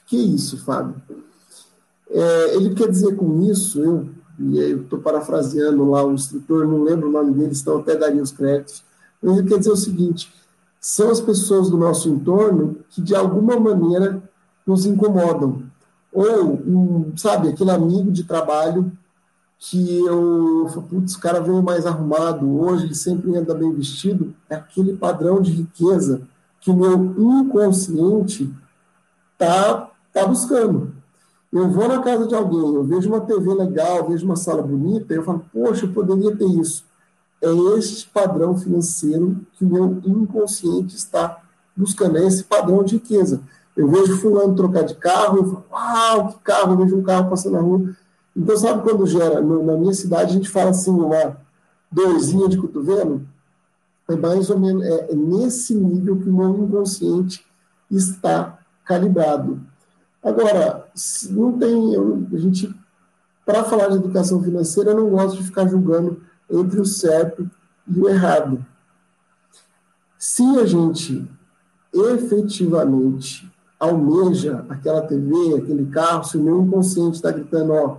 O 0.03 0.05
que 0.07 0.17
é 0.17 0.19
isso, 0.19 0.63
Fábio? 0.63 0.95
É, 2.09 2.55
ele 2.55 2.73
quer 2.73 2.89
dizer 2.89 3.15
com 3.15 3.41
isso, 3.41 4.07
eu 4.39 4.81
estou 4.81 4.99
parafraseando 4.99 5.89
lá 5.89 6.03
o 6.05 6.13
instrutor, 6.13 6.65
não 6.65 6.83
lembro 6.83 7.09
o 7.09 7.11
nome 7.11 7.33
dele, 7.33 7.53
então 7.53 7.79
até 7.79 7.95
daria 7.95 8.21
os 8.21 8.31
créditos, 8.31 8.83
mas 9.21 9.37
ele 9.37 9.47
quer 9.47 9.59
dizer 9.59 9.71
o 9.71 9.77
seguinte, 9.77 10.33
são 10.79 11.09
as 11.09 11.21
pessoas 11.21 11.69
do 11.69 11.77
nosso 11.77 12.09
entorno 12.09 12.77
que 12.89 13.01
de 13.01 13.15
alguma 13.15 13.59
maneira 13.59 14.21
nos 14.71 14.85
incomodam. 14.85 15.63
Ou, 16.13 16.53
um, 16.53 17.13
sabe, 17.17 17.49
aquele 17.49 17.71
amigo 17.71 18.11
de 18.11 18.23
trabalho 18.23 18.91
que 19.59 19.99
eu 19.99 20.67
falo, 20.69 20.87
putz, 20.87 21.15
o 21.15 21.19
cara 21.19 21.39
veio 21.39 21.61
mais 21.61 21.85
arrumado, 21.85 22.59
hoje 22.59 22.85
ele 22.85 22.95
sempre 22.95 23.35
anda 23.35 23.53
bem 23.53 23.71
vestido, 23.73 24.33
é 24.49 24.55
aquele 24.55 24.97
padrão 24.97 25.41
de 25.41 25.51
riqueza 25.51 26.21
que 26.59 26.71
o 26.71 26.75
meu 26.75 26.95
inconsciente 27.17 28.51
tá, 29.37 29.91
tá 30.11 30.25
buscando. 30.25 30.93
Eu 31.51 31.69
vou 31.69 31.87
na 31.87 32.01
casa 32.01 32.25
de 32.25 32.33
alguém, 32.33 32.59
eu 32.59 32.83
vejo 32.83 33.09
uma 33.09 33.21
TV 33.21 33.53
legal, 33.53 34.07
vejo 34.07 34.25
uma 34.25 34.35
sala 34.35 34.61
bonita, 34.61 35.13
eu 35.13 35.23
falo, 35.23 35.45
poxa, 35.53 35.85
eu 35.85 35.91
poderia 35.91 36.35
ter 36.35 36.47
isso. 36.47 36.85
É 37.41 37.49
este 37.77 38.07
padrão 38.09 38.57
financeiro 38.57 39.41
que 39.53 39.65
o 39.65 39.69
meu 39.69 40.01
inconsciente 40.05 40.95
está 40.95 41.41
buscando, 41.75 42.17
é 42.17 42.25
esse 42.25 42.43
padrão 42.43 42.83
de 42.83 42.95
riqueza. 42.95 43.41
Eu 43.75 43.87
vejo 43.89 44.17
fulano 44.17 44.55
trocar 44.55 44.83
de 44.83 44.95
carro, 44.95 45.37
eu 45.37 45.45
falo, 45.45 45.65
uau, 45.71 46.27
que 46.29 46.39
carro, 46.39 46.73
eu 46.73 46.77
vejo 46.77 46.97
um 46.97 47.03
carro 47.03 47.29
passando 47.29 47.53
na 47.53 47.61
rua. 47.61 47.95
Então, 48.35 48.57
sabe 48.57 48.83
quando 48.83 49.05
gera? 49.05 49.41
Na 49.41 49.77
minha 49.77 49.93
cidade, 49.93 50.31
a 50.31 50.33
gente 50.33 50.49
fala 50.49 50.71
assim, 50.71 50.91
uma 50.91 51.37
dorzinha 51.91 52.47
de 52.47 52.57
cotovelo? 52.57 53.25
É 54.09 54.15
mais 54.15 54.49
ou 54.49 54.59
menos 54.59 54.83
é, 54.83 55.11
é 55.11 55.15
nesse 55.15 55.73
nível 55.73 56.17
que 56.17 56.29
o 56.29 56.33
meu 56.33 56.65
inconsciente 56.65 57.45
está 57.89 58.59
calibrado. 58.85 59.61
Agora, 60.23 60.87
não 61.29 61.57
tem. 61.57 61.93
Eu, 61.93 62.27
a 62.31 62.37
gente, 62.37 62.73
para 63.45 63.63
falar 63.63 63.87
de 63.87 63.95
educação 63.95 64.43
financeira, 64.43 64.91
eu 64.91 64.97
não 64.97 65.09
gosto 65.09 65.37
de 65.37 65.43
ficar 65.43 65.67
julgando 65.67 66.21
entre 66.49 66.79
o 66.79 66.85
certo 66.85 67.49
e 67.87 67.99
o 67.99 68.07
errado. 68.07 68.63
Se 70.17 70.43
a 70.59 70.65
gente 70.65 71.27
efetivamente 71.93 73.50
almeja 73.81 74.63
aquela 74.69 75.01
TV, 75.01 75.55
aquele 75.57 75.87
carro, 75.87 76.23
se 76.23 76.37
o 76.37 76.43
meu 76.43 76.61
inconsciente 76.61 77.15
está 77.15 77.31
gritando, 77.31 77.73
ó, 77.73 77.97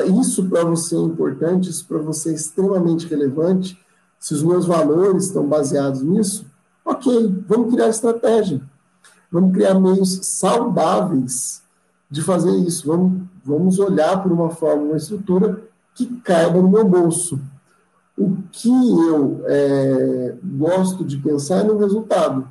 isso 0.00 0.48
para 0.48 0.64
você 0.64 0.96
é 0.96 0.98
importante, 0.98 1.68
isso 1.68 1.86
para 1.86 1.98
você 1.98 2.30
é 2.30 2.34
extremamente 2.34 3.06
relevante, 3.06 3.78
se 4.18 4.32
os 4.32 4.42
meus 4.42 4.64
valores 4.64 5.26
estão 5.26 5.46
baseados 5.46 6.00
nisso, 6.00 6.46
ok, 6.84 7.44
vamos 7.46 7.74
criar 7.74 7.88
estratégia. 7.88 8.62
Vamos 9.30 9.52
criar 9.52 9.74
meios 9.74 10.20
saudáveis 10.22 11.62
de 12.10 12.22
fazer 12.22 12.54
isso. 12.60 12.86
Vamos, 12.86 13.22
vamos 13.44 13.78
olhar 13.78 14.22
por 14.22 14.32
uma 14.32 14.50
forma, 14.50 14.84
uma 14.84 14.96
estrutura 14.96 15.62
que 15.94 16.06
caiba 16.20 16.60
no 16.60 16.70
meu 16.70 16.84
bolso. 16.84 17.38
O 18.16 18.36
que 18.50 18.68
eu 18.68 19.42
é, 19.46 20.34
gosto 20.42 21.04
de 21.04 21.18
pensar 21.18 21.60
é 21.60 21.64
no 21.64 21.78
resultado. 21.78 22.46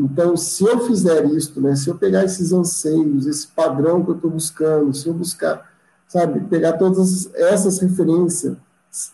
Então, 0.00 0.34
se 0.34 0.64
eu 0.64 0.80
fizer 0.80 1.26
isso, 1.26 1.60
né, 1.60 1.76
se 1.76 1.90
eu 1.90 1.94
pegar 1.94 2.24
esses 2.24 2.52
anseios, 2.52 3.26
esse 3.26 3.46
padrão 3.46 4.02
que 4.02 4.10
eu 4.10 4.16
estou 4.16 4.30
buscando, 4.30 4.94
se 4.94 5.06
eu 5.06 5.12
buscar, 5.12 5.70
sabe, 6.08 6.40
pegar 6.48 6.74
todas 6.74 7.32
essas 7.34 7.78
referências 7.80 8.56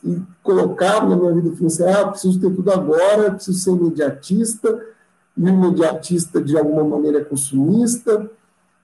e 0.04 0.22
colocar 0.44 1.06
na 1.06 1.16
minha 1.16 1.34
vida 1.34 1.56
financeira, 1.56 2.00
ah, 2.00 2.08
preciso 2.08 2.40
ter 2.40 2.54
tudo 2.54 2.70
agora, 2.70 3.32
preciso 3.32 3.58
ser 3.58 3.70
imediatista, 3.70 4.80
e 5.36 5.42
o 5.42 5.48
imediatista 5.48 6.40
de 6.40 6.56
alguma 6.56 6.84
maneira 6.84 7.18
é 7.18 7.24
consumista, 7.24 8.30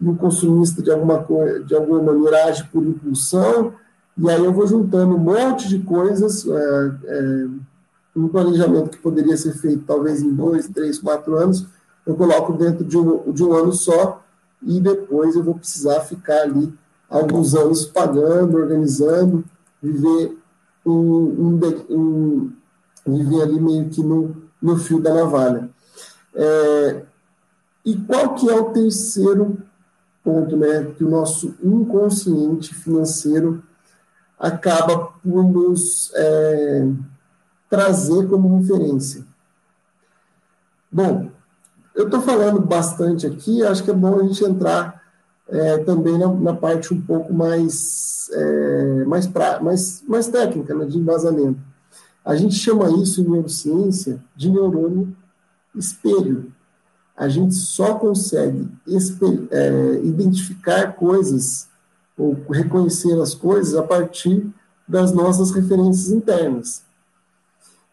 e 0.01 0.09
o 0.09 0.17
consumista 0.17 0.83
de 0.83 0.91
alguma, 0.91 1.25
de 1.65 1.75
alguma 1.75 2.03
maneira 2.03 2.47
age 2.47 2.65
por 2.65 2.83
impulsão, 2.83 3.75
e 4.19 4.29
aí 4.29 4.45
eu 4.45 4.53
vou 4.53 4.67
juntando 4.67 5.15
um 5.15 5.19
monte 5.19 5.69
de 5.69 5.79
coisas, 5.79 6.47
é, 6.47 6.93
é, 7.05 7.47
um 8.15 8.29
planejamento 8.29 8.91
que 8.91 8.99
poderia 8.99 9.37
ser 9.37 9.53
feito 9.55 9.85
talvez 9.87 10.21
em 10.21 10.35
dois, 10.35 10.69
três, 10.69 10.99
quatro 10.99 11.37
anos, 11.37 11.67
eu 12.07 12.15
coloco 12.17 12.53
dentro 12.55 12.85
de 12.85 12.97
um, 12.97 13.33
de 13.33 13.45
um 13.45 13.53
ano 13.55 13.73
só 13.73 14.23
e 14.63 14.81
depois 14.81 15.35
eu 15.35 15.43
vou 15.43 15.55
precisar 15.55 16.01
ficar 16.01 16.43
ali 16.43 16.73
alguns 17.09 17.55
anos 17.55 17.85
pagando, 17.85 18.57
organizando, 18.57 19.45
viver 19.83 20.39
um, 20.85 20.93
um, 20.93 22.53
um 23.07 23.17
viver 23.19 23.43
ali 23.43 23.61
meio 23.61 23.89
que 23.91 24.03
no, 24.03 24.35
no 24.61 24.77
fio 24.77 25.01
da 25.01 25.13
navalha. 25.13 25.69
É, 26.35 27.03
e 27.85 27.97
qual 27.97 28.35
que 28.35 28.49
é 28.49 28.55
o 28.55 28.73
terceiro 28.73 29.59
ponto, 30.23 30.57
né? 30.57 30.85
Que 30.97 31.05
o 31.05 31.11
nosso 31.11 31.55
inconsciente 31.63 32.75
financeiro 32.75 33.63
acaba 34.39 35.13
por 35.23 35.45
nos 35.45 36.13
é, 36.15 36.89
trazer 37.69 38.29
como 38.29 38.59
referência. 38.59 39.25
Bom, 40.91 41.31
eu 41.95 42.07
estou 42.07 42.21
falando 42.23 42.61
bastante 42.61 43.27
aqui, 43.27 43.63
acho 43.63 43.85
que 43.85 43.91
é 43.91 43.95
bom 43.95 44.21
a 44.21 44.23
gente 44.23 44.45
entrar 44.45 45.03
é, 45.49 45.79
também 45.79 46.19
na, 46.19 46.29
na, 46.29 46.55
parte 46.55 46.95
um 46.95 47.01
pouco 47.01 47.33
mais, 47.33 48.31
é, 48.33 49.05
mais, 49.05 49.27
pra, 49.27 49.61
mais, 49.61 50.03
mais 50.07 50.29
técnica, 50.29 50.75
né, 50.75 50.87
de 50.87 50.99
embasamento. 50.99 51.61
A 52.25 52.35
gente 52.37 52.55
chama 52.55 52.91
isso 53.03 53.21
em 53.21 53.29
neurociência 53.29 54.23
de 54.35 54.51
neurônio 54.51 55.15
espelho. 55.75 56.53
A 57.17 57.29
gente 57.29 57.55
só 57.55 57.95
consegue 57.95 58.69
é, 59.51 60.01
identificar 60.03 60.93
coisas 60.93 61.69
ou 62.17 62.37
reconhecer 62.51 63.21
as 63.21 63.35
coisas 63.35 63.75
a 63.75 63.83
partir 63.83 64.47
das 64.89 65.13
nossas 65.13 65.51
referências 65.51 66.11
internas. 66.11 66.83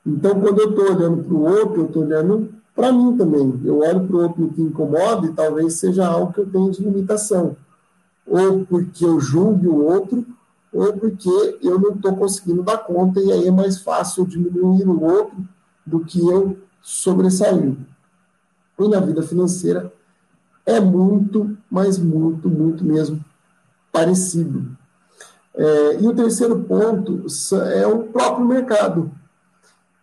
Então, 0.06 0.39
quando 0.39 0.60
eu 0.62 0.70
estou 0.70 0.86
olhando 0.86 1.24
para 1.24 1.34
o 1.34 1.41
outro, 1.41 1.82
eu 1.82 1.86
estou 1.86 2.03
olhando 2.03 2.53
para 2.79 2.93
mim 2.93 3.17
também. 3.17 3.59
Eu 3.65 3.79
olho 3.79 4.07
para 4.07 4.15
o 4.15 4.21
outro 4.21 4.53
que 4.55 4.62
incomoda 4.62 5.27
e 5.27 5.33
talvez 5.33 5.74
seja 5.74 6.07
algo 6.07 6.31
que 6.31 6.39
eu 6.39 6.50
tenho 6.50 6.71
de 6.71 6.81
limitação. 6.81 7.57
Ou 8.25 8.65
porque 8.65 9.03
eu 9.03 9.19
julgo 9.19 9.69
o 9.69 9.86
outro, 9.86 10.25
ou 10.71 10.93
porque 10.93 11.59
eu 11.62 11.77
não 11.77 11.91
estou 11.91 12.15
conseguindo 12.15 12.63
dar 12.63 12.77
conta 12.77 13.19
e 13.19 13.33
aí 13.33 13.48
é 13.50 13.51
mais 13.51 13.81
fácil 13.81 14.25
diminuir 14.25 14.88
o 14.88 15.03
outro 15.03 15.36
do 15.86 16.00
que 16.05 16.25
eu 16.25 16.57
sobressair. 16.81 17.75
E 18.79 18.88
na 18.88 19.01
vida 19.01 19.24
financeira 19.24 19.91
é 20.65 20.79
muito, 20.79 21.57
mas 21.69 22.00
muito, 22.00 22.48
muito 22.48 22.86
mesmo 22.86 23.19
parecido. 23.91 24.71
É, 25.53 26.01
e 26.01 26.07
o 26.07 26.15
terceiro 26.15 26.63
ponto 26.63 27.25
é 27.74 27.86
o 27.86 28.03
próprio 28.03 28.45
mercado. 28.45 29.12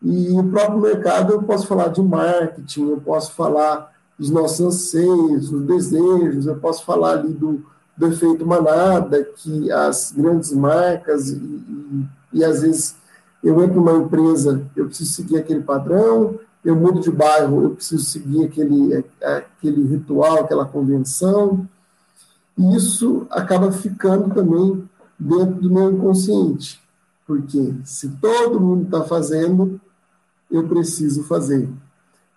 E 0.09 0.31
o 0.39 0.45
próprio 0.45 0.81
mercado, 0.81 1.33
eu 1.33 1.43
posso 1.43 1.67
falar 1.67 1.89
de 1.89 2.01
marketing, 2.01 2.91
eu 2.91 3.01
posso 3.01 3.33
falar 3.33 3.93
dos 4.17 4.31
nossos 4.31 4.61
anseios, 4.61 5.51
dos 5.51 5.67
desejos, 5.67 6.47
eu 6.47 6.55
posso 6.55 6.85
falar 6.85 7.19
ali 7.19 7.33
do, 7.33 7.61
do 7.97 8.07
efeito 8.07 8.47
manada, 8.47 9.25
que 9.25 9.69
as 9.73 10.13
grandes 10.17 10.53
marcas, 10.53 11.31
e, 11.31 11.35
e, 11.35 12.07
e 12.35 12.45
às 12.45 12.63
vezes 12.63 12.95
eu 13.43 13.61
entro 13.61 13.81
numa 13.81 13.99
empresa, 13.99 14.65
eu 14.77 14.87
preciso 14.87 15.13
seguir 15.13 15.39
aquele 15.39 15.63
padrão, 15.63 16.39
eu 16.65 16.77
mudo 16.77 17.01
de 17.01 17.11
bairro, 17.11 17.65
eu 17.65 17.71
preciso 17.71 18.05
seguir 18.05 18.45
aquele, 18.45 19.05
aquele 19.21 19.89
ritual, 19.89 20.45
aquela 20.45 20.67
convenção, 20.67 21.69
e 22.57 22.77
isso 22.77 23.27
acaba 23.29 23.73
ficando 23.73 24.33
também 24.33 24.89
dentro 25.19 25.57
do 25.57 25.69
meu 25.69 25.91
inconsciente, 25.91 26.81
porque 27.27 27.75
se 27.85 28.09
todo 28.21 28.61
mundo 28.61 28.85
está 28.85 29.03
fazendo, 29.03 29.81
eu 30.57 30.69
preciso 30.69 31.25
fazer. 31.25 31.69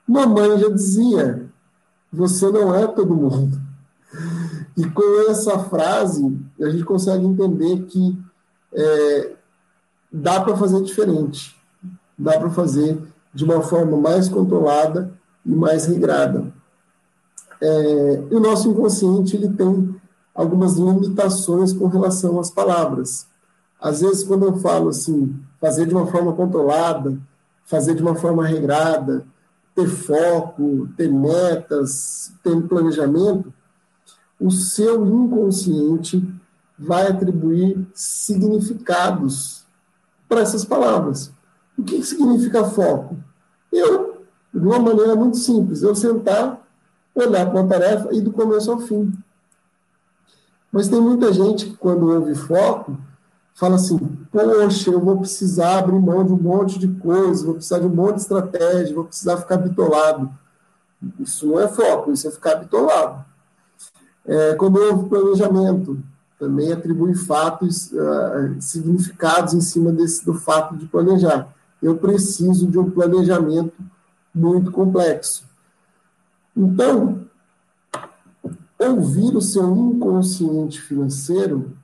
Mamãe 0.08 0.60
já 0.60 0.70
dizia: 0.70 1.50
você 2.12 2.50
não 2.50 2.74
é 2.74 2.88
todo 2.88 3.16
mundo. 3.16 3.60
E 4.76 4.86
com 4.90 5.30
essa 5.30 5.60
frase, 5.60 6.38
a 6.62 6.70
gente 6.70 6.84
consegue 6.84 7.26
entender 7.26 7.86
que 7.86 8.18
é, 8.74 9.36
dá 10.12 10.42
para 10.42 10.58
fazer 10.58 10.82
diferente, 10.82 11.56
dá 12.18 12.40
para 12.40 12.50
fazer 12.50 13.00
de 13.34 13.44
uma 13.44 13.62
forma 13.62 13.98
mais 13.98 14.28
controlada 14.28 15.14
e 15.46 15.54
mais 15.54 15.86
regrada. 15.86 16.52
É, 17.62 18.24
e 18.32 18.36
o 18.36 18.40
nosso 18.40 18.70
inconsciente 18.70 19.36
ele 19.36 19.50
tem 19.50 19.96
algumas 20.34 20.76
limitações 20.76 21.74
com 21.74 21.88
relação 21.88 22.40
às 22.40 22.50
palavras. 22.50 23.28
Às 23.80 24.02
vezes, 24.02 24.24
quando 24.24 24.46
eu 24.46 24.58
falo 24.58 24.90
assim, 24.90 25.36
fazer 25.60 25.86
de 25.86 25.94
uma 25.94 26.08
forma 26.08 26.34
controlada, 26.34 27.18
fazer 27.70 27.94
de 27.94 28.02
uma 28.02 28.16
forma 28.16 28.44
regrada, 28.48 29.24
ter 29.76 29.88
foco, 29.88 30.90
ter 30.98 31.08
metas, 31.08 32.34
ter 32.44 32.60
planejamento, 32.64 33.54
o 34.40 34.50
seu 34.50 35.06
inconsciente 35.06 36.28
vai 36.78 37.08
atribuir 37.08 37.88
significados 37.94 39.66
para 40.28 40.42
essas 40.42 40.66
palavras. 40.66 41.32
O 41.78 41.84
que 41.84 42.04
significa 42.04 42.66
foco? 42.66 43.16
Eu, 43.72 44.24
de 44.52 44.66
uma 44.66 44.80
maneira 44.80 45.16
muito 45.16 45.38
simples, 45.38 45.84
eu 45.84 45.94
sentar, 45.94 46.68
olhar 47.14 47.46
para 47.46 47.62
uma 47.62 47.70
tarefa 47.70 48.10
e 48.12 48.20
do 48.20 48.32
começo 48.32 48.72
ao 48.72 48.80
fim. 48.80 49.14
Mas 50.72 50.88
tem 50.88 51.00
muita 51.00 51.32
gente 51.32 51.68
que, 51.68 51.78
quando 51.78 52.10
ouve 52.10 52.34
foco, 52.34 52.98
fala 53.56 53.76
assim: 53.76 53.98
poxa, 54.32 54.90
eu 54.90 55.00
vou 55.00 55.18
precisar 55.20 55.80
abrir 55.80 56.00
mão 56.00 56.26
de 56.26 56.34
um 56.34 56.38
monte 56.38 56.80
de 56.80 56.88
coisa, 56.88 57.46
vou 57.46 57.56
precisar 57.56 57.80
de 57.80 57.86
um 57.86 57.96
monte 57.96 58.16
de 58.16 58.22
estratégia, 58.22 58.96
vou 58.96 59.06
precisar 59.06 59.38
ficar 59.38 59.58
bitolado. 59.58 60.32
Isso 61.20 61.48
não 61.48 61.60
é 61.60 61.68
foco, 61.68 62.12
isso 62.12 62.28
é 62.28 62.32
ficar 62.32 62.56
bitolado. 62.56 63.26
É, 64.26 64.56
quando 64.56 64.78
houve 64.78 65.10
planejamento, 65.10 66.02
também 66.38 66.72
atribui 66.72 67.14
fatos, 67.16 67.92
uh, 67.92 68.56
significados 68.62 69.54
em 69.54 69.60
cima 69.62 69.92
desse, 69.92 70.26
do 70.26 70.34
fato 70.34 70.78
de 70.78 70.86
planejar. 70.86 71.54
Eu 71.82 71.98
preciso 71.98 72.66
de 72.66 72.80
um 72.80 72.90
planejamento 72.90 73.74
muito 74.34 74.72
complexo. 74.72 75.44
Então, 76.56 77.26
ouvir 78.78 79.36
o 79.36 79.42
seu 79.42 79.76
inconsciente 79.76 80.82
financeiro 80.82 81.78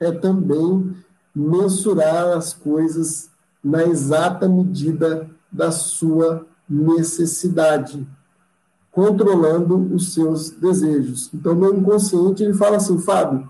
é 0.00 0.10
também 0.12 0.94
mensurar 1.34 2.36
as 2.36 2.52
coisas 2.52 3.30
na 3.62 3.84
exata 3.84 4.48
medida 4.48 5.28
da 5.50 5.70
sua 5.70 6.46
necessidade, 6.68 8.06
controlando 8.90 9.94
os 9.94 10.14
seus 10.14 10.50
desejos. 10.50 11.30
Então, 11.34 11.54
meu 11.54 11.76
inconsciente 11.76 12.42
ele 12.42 12.54
fala 12.54 12.76
assim, 12.76 12.98
Fábio, 12.98 13.48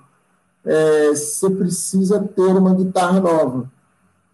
é, 0.65 1.11
você 1.11 1.49
precisa 1.49 2.21
ter 2.21 2.43
uma 2.43 2.75
guitarra 2.75 3.21
nova. 3.21 3.71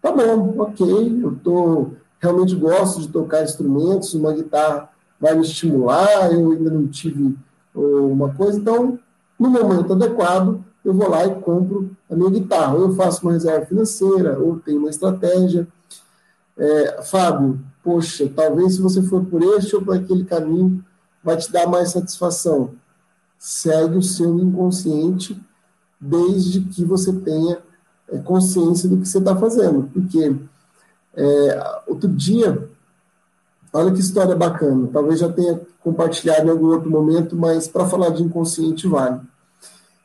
Tá 0.01 0.11
bom, 0.11 0.55
ok, 0.57 1.21
eu 1.23 1.35
tô, 1.43 1.91
realmente 2.19 2.55
gosto 2.55 3.01
de 3.01 3.07
tocar 3.09 3.43
instrumentos, 3.43 4.13
uma 4.13 4.33
guitarra 4.33 4.89
vai 5.19 5.35
me 5.35 5.41
estimular, 5.41 6.33
eu 6.33 6.51
ainda 6.51 6.69
não 6.71 6.87
tive 6.87 7.37
uma 7.73 8.33
coisa, 8.33 8.59
então, 8.59 8.99
no 9.39 9.49
momento 9.49 9.93
adequado, 9.93 10.63
eu 10.83 10.93
vou 10.93 11.09
lá 11.09 11.25
e 11.25 11.35
compro 11.35 11.91
a 12.09 12.15
minha 12.15 12.29
guitarra. 12.29 12.75
Ou 12.75 12.89
eu 12.89 12.95
faço 12.95 13.21
uma 13.23 13.33
reserva 13.33 13.65
financeira, 13.65 14.37
ou 14.39 14.59
tenho 14.59 14.79
uma 14.79 14.89
estratégia. 14.89 15.67
É, 16.57 17.01
Fábio, 17.03 17.59
poxa, 17.83 18.29
talvez 18.35 18.75
se 18.75 18.81
você 18.81 19.01
for 19.01 19.25
por 19.25 19.41
este 19.41 19.75
ou 19.75 19.81
por 19.81 19.95
aquele 19.95 20.25
caminho, 20.25 20.83
vai 21.23 21.37
te 21.37 21.51
dar 21.51 21.67
mais 21.67 21.91
satisfação. 21.91 22.71
Segue 23.39 23.97
o 23.97 24.03
seu 24.03 24.37
inconsciente, 24.39 25.41
desde 25.99 26.61
que 26.61 26.83
você 26.83 27.13
tenha 27.13 27.59
é, 28.09 28.17
consciência 28.19 28.89
do 28.89 28.97
que 28.97 29.07
você 29.07 29.17
está 29.17 29.35
fazendo. 29.35 29.89
Porque 29.93 30.35
é, 31.15 31.81
outro 31.87 32.09
dia, 32.09 32.69
olha 33.71 33.91
que 33.91 33.99
história 33.99 34.35
bacana, 34.35 34.89
talvez 34.91 35.19
já 35.19 35.31
tenha 35.31 35.61
compartilhado 35.79 36.47
em 36.47 36.49
algum 36.49 36.67
outro 36.67 36.89
momento, 36.89 37.35
mas 37.35 37.67
para 37.67 37.87
falar 37.87 38.09
de 38.09 38.23
inconsciente 38.23 38.87
vale. 38.87 39.21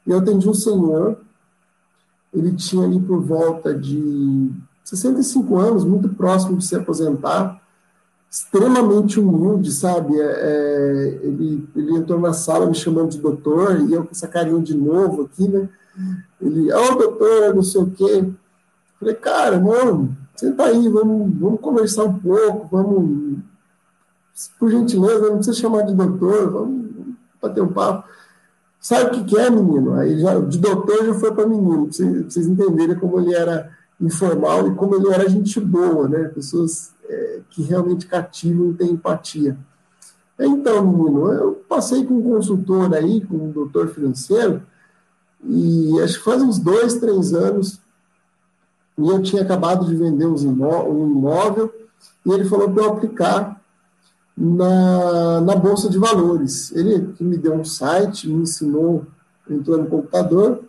Eu 0.08 0.18
atendi 0.18 0.48
um 0.48 0.54
senhor, 0.54 1.18
ele 2.32 2.52
tinha 2.54 2.84
ali 2.84 2.98
por 2.98 3.20
volta 3.20 3.74
de 3.74 4.50
65 4.82 5.58
anos, 5.58 5.84
muito 5.84 6.08
próximo 6.08 6.56
de 6.56 6.64
se 6.64 6.74
aposentar, 6.74 7.60
extremamente 8.30 9.20
humilde, 9.20 9.70
sabe? 9.70 10.18
É, 10.18 10.24
é, 10.24 11.20
ele, 11.22 11.68
ele 11.76 11.96
entrou 11.96 12.18
na 12.18 12.32
sala 12.32 12.66
me 12.66 12.74
chamando 12.74 13.10
de 13.10 13.18
doutor, 13.18 13.80
e 13.80 13.92
eu 13.92 14.04
com 14.04 14.10
essa 14.12 14.26
carinha 14.26 14.60
de 14.62 14.74
novo 14.74 15.22
aqui, 15.22 15.46
né? 15.46 15.68
Ele, 16.40 16.72
ô 16.72 16.78
oh, 16.90 16.94
doutor, 16.94 17.54
não 17.54 17.62
sei 17.62 17.82
o 17.82 17.90
quê. 17.90 18.30
Falei, 18.98 19.14
cara, 19.14 19.60
não, 19.60 20.16
senta 20.34 20.64
aí, 20.64 20.88
vamos, 20.88 21.38
vamos 21.38 21.60
conversar 21.60 22.04
um 22.04 22.18
pouco, 22.18 22.66
vamos, 22.70 23.38
por 24.58 24.70
gentileza, 24.70 25.28
não 25.28 25.36
precisa 25.36 25.56
chamar 25.56 25.82
de 25.82 25.94
doutor, 25.94 26.50
vamos 26.50 26.88
bater 27.42 27.62
um 27.62 27.72
papo. 27.72 28.08
Sabe 28.80 29.06
o 29.06 29.10
que, 29.10 29.24
que 29.24 29.38
é, 29.38 29.50
menino? 29.50 29.94
Aí 29.94 30.20
já, 30.20 30.38
de 30.38 30.58
doutor 30.58 31.04
já 31.04 31.14
foi 31.14 31.34
para 31.34 31.46
menino, 31.46 31.84
para 31.84 31.92
vocês, 31.92 32.24
vocês, 32.24 32.46
entenderem 32.46 32.96
como 32.96 33.18
ele 33.20 33.34
era 33.34 33.70
informal 34.00 34.68
e 34.68 34.74
como 34.74 34.94
ele 34.94 35.12
era 35.12 35.28
gente 35.28 35.58
boa, 35.58 36.08
né? 36.08 36.28
Pessoas 36.28 36.94
é, 37.08 37.40
que 37.50 37.62
realmente 37.62 38.06
cativam 38.06 38.70
e 38.70 38.74
têm 38.74 38.92
empatia. 38.92 39.58
Então, 40.38 40.86
menino, 40.86 41.32
eu 41.32 41.64
passei 41.68 42.04
com 42.04 42.14
um 42.14 42.22
consultor 42.22 42.94
aí, 42.94 43.20
com 43.26 43.36
um 43.36 43.50
doutor 43.50 43.88
financeiro, 43.88 44.62
e 45.42 46.00
acho 46.00 46.18
que 46.18 46.24
faz 46.24 46.40
uns 46.40 46.60
dois, 46.60 46.94
três 46.94 47.34
anos, 47.34 47.80
e 48.96 49.08
eu 49.08 49.20
tinha 49.20 49.42
acabado 49.42 49.86
de 49.86 49.96
vender 49.96 50.26
um 50.26 50.36
imóvel, 50.36 51.72
e 52.24 52.30
ele 52.30 52.44
falou 52.44 52.70
para 52.70 52.84
eu 52.84 52.92
aplicar 52.92 53.57
na, 54.40 55.40
na 55.40 55.56
Bolsa 55.56 55.90
de 55.90 55.98
Valores. 55.98 56.70
Ele 56.72 57.12
me 57.20 57.36
deu 57.36 57.54
um 57.54 57.64
site, 57.64 58.28
me 58.28 58.42
ensinou, 58.42 59.04
entrou 59.50 59.78
no 59.78 59.86
computador, 59.86 60.60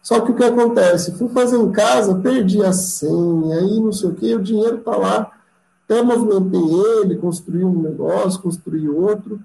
só 0.00 0.20
que 0.20 0.30
o 0.30 0.34
que 0.36 0.44
acontece? 0.44 1.16
Fui 1.18 1.28
fazer 1.28 1.58
em 1.58 1.72
casa, 1.72 2.14
perdi 2.14 2.62
a 2.64 2.72
senha, 2.72 3.56
aí 3.56 3.80
não 3.80 3.92
sei 3.92 4.10
o 4.10 4.14
que, 4.14 4.34
o 4.34 4.42
dinheiro 4.42 4.78
está 4.78 4.96
lá, 4.96 5.32
até 5.84 6.00
movimentei 6.02 6.60
ele, 7.00 7.16
construí 7.16 7.64
um 7.64 7.82
negócio, 7.82 8.40
construí 8.40 8.88
outro, 8.88 9.40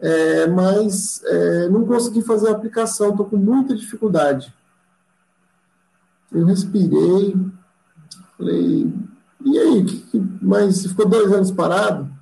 é, 0.00 0.46
mas 0.46 1.22
é, 1.24 1.68
não 1.68 1.84
consegui 1.84 2.22
fazer 2.22 2.48
a 2.48 2.52
aplicação, 2.52 3.10
estou 3.10 3.26
com 3.26 3.36
muita 3.36 3.76
dificuldade. 3.76 4.52
Eu 6.32 6.44
respirei, 6.44 7.36
falei, 8.36 8.92
e 9.44 9.58
aí, 9.58 9.84
que, 9.84 9.98
que, 9.98 10.22
mas 10.40 10.86
ficou 10.86 11.06
dois 11.06 11.32
anos 11.32 11.50
parado? 11.50 12.17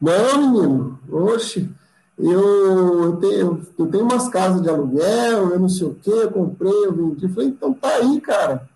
Não, 0.00 0.50
menino, 0.50 0.98
oxe, 1.10 1.70
eu, 2.18 3.04
eu, 3.04 3.16
tenho, 3.16 3.66
eu 3.78 3.86
tenho 3.86 4.04
umas 4.04 4.28
casas 4.28 4.62
de 4.62 4.68
aluguel, 4.68 5.50
eu 5.50 5.58
não 5.58 5.68
sei 5.68 5.86
o 5.86 5.94
quê, 5.94 6.10
eu 6.10 6.30
comprei, 6.30 6.72
eu 6.72 6.92
vendi. 6.92 7.28
falei, 7.28 7.48
então 7.48 7.72
tá 7.74 7.88
aí, 7.88 8.20
cara. 8.20 8.68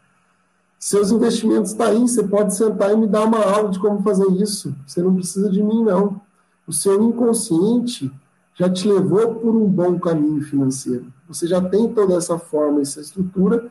Seus 0.79 1.11
investimentos 1.11 1.73
estão 1.73 1.87
tá 1.87 1.93
aí, 1.93 2.01
você 2.01 2.23
pode 2.23 2.55
sentar 2.55 2.91
e 2.91 2.97
me 2.97 3.07
dar 3.07 3.25
uma 3.25 3.45
aula 3.45 3.69
de 3.69 3.79
como 3.79 4.03
fazer 4.03 4.27
isso. 4.33 4.75
Você 4.87 5.03
não 5.03 5.15
precisa 5.15 5.51
de 5.51 5.63
mim, 5.63 5.85
não. 5.85 6.21
O 6.67 6.73
seu 6.73 7.03
inconsciente 7.03 8.11
já 8.55 8.69
te 8.69 8.89
levou 8.89 9.35
por 9.35 9.55
um 9.55 9.67
bom 9.67 9.99
caminho 9.99 10.43
financeiro. 10.43 11.13
Você 11.29 11.47
já 11.47 11.61
tem 11.61 11.93
toda 11.93 12.15
essa 12.15 12.39
forma, 12.39 12.81
essa 12.81 13.01
estrutura, 13.01 13.71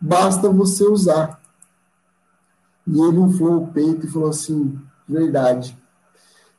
basta 0.00 0.48
você 0.48 0.84
usar. 0.84 1.40
E 2.86 3.00
ele 3.00 3.18
inflou 3.18 3.62
o 3.62 3.66
peito 3.68 4.06
e 4.06 4.10
falou 4.10 4.28
assim: 4.28 4.78
verdade. 5.08 5.76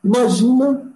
Imagina 0.03 0.89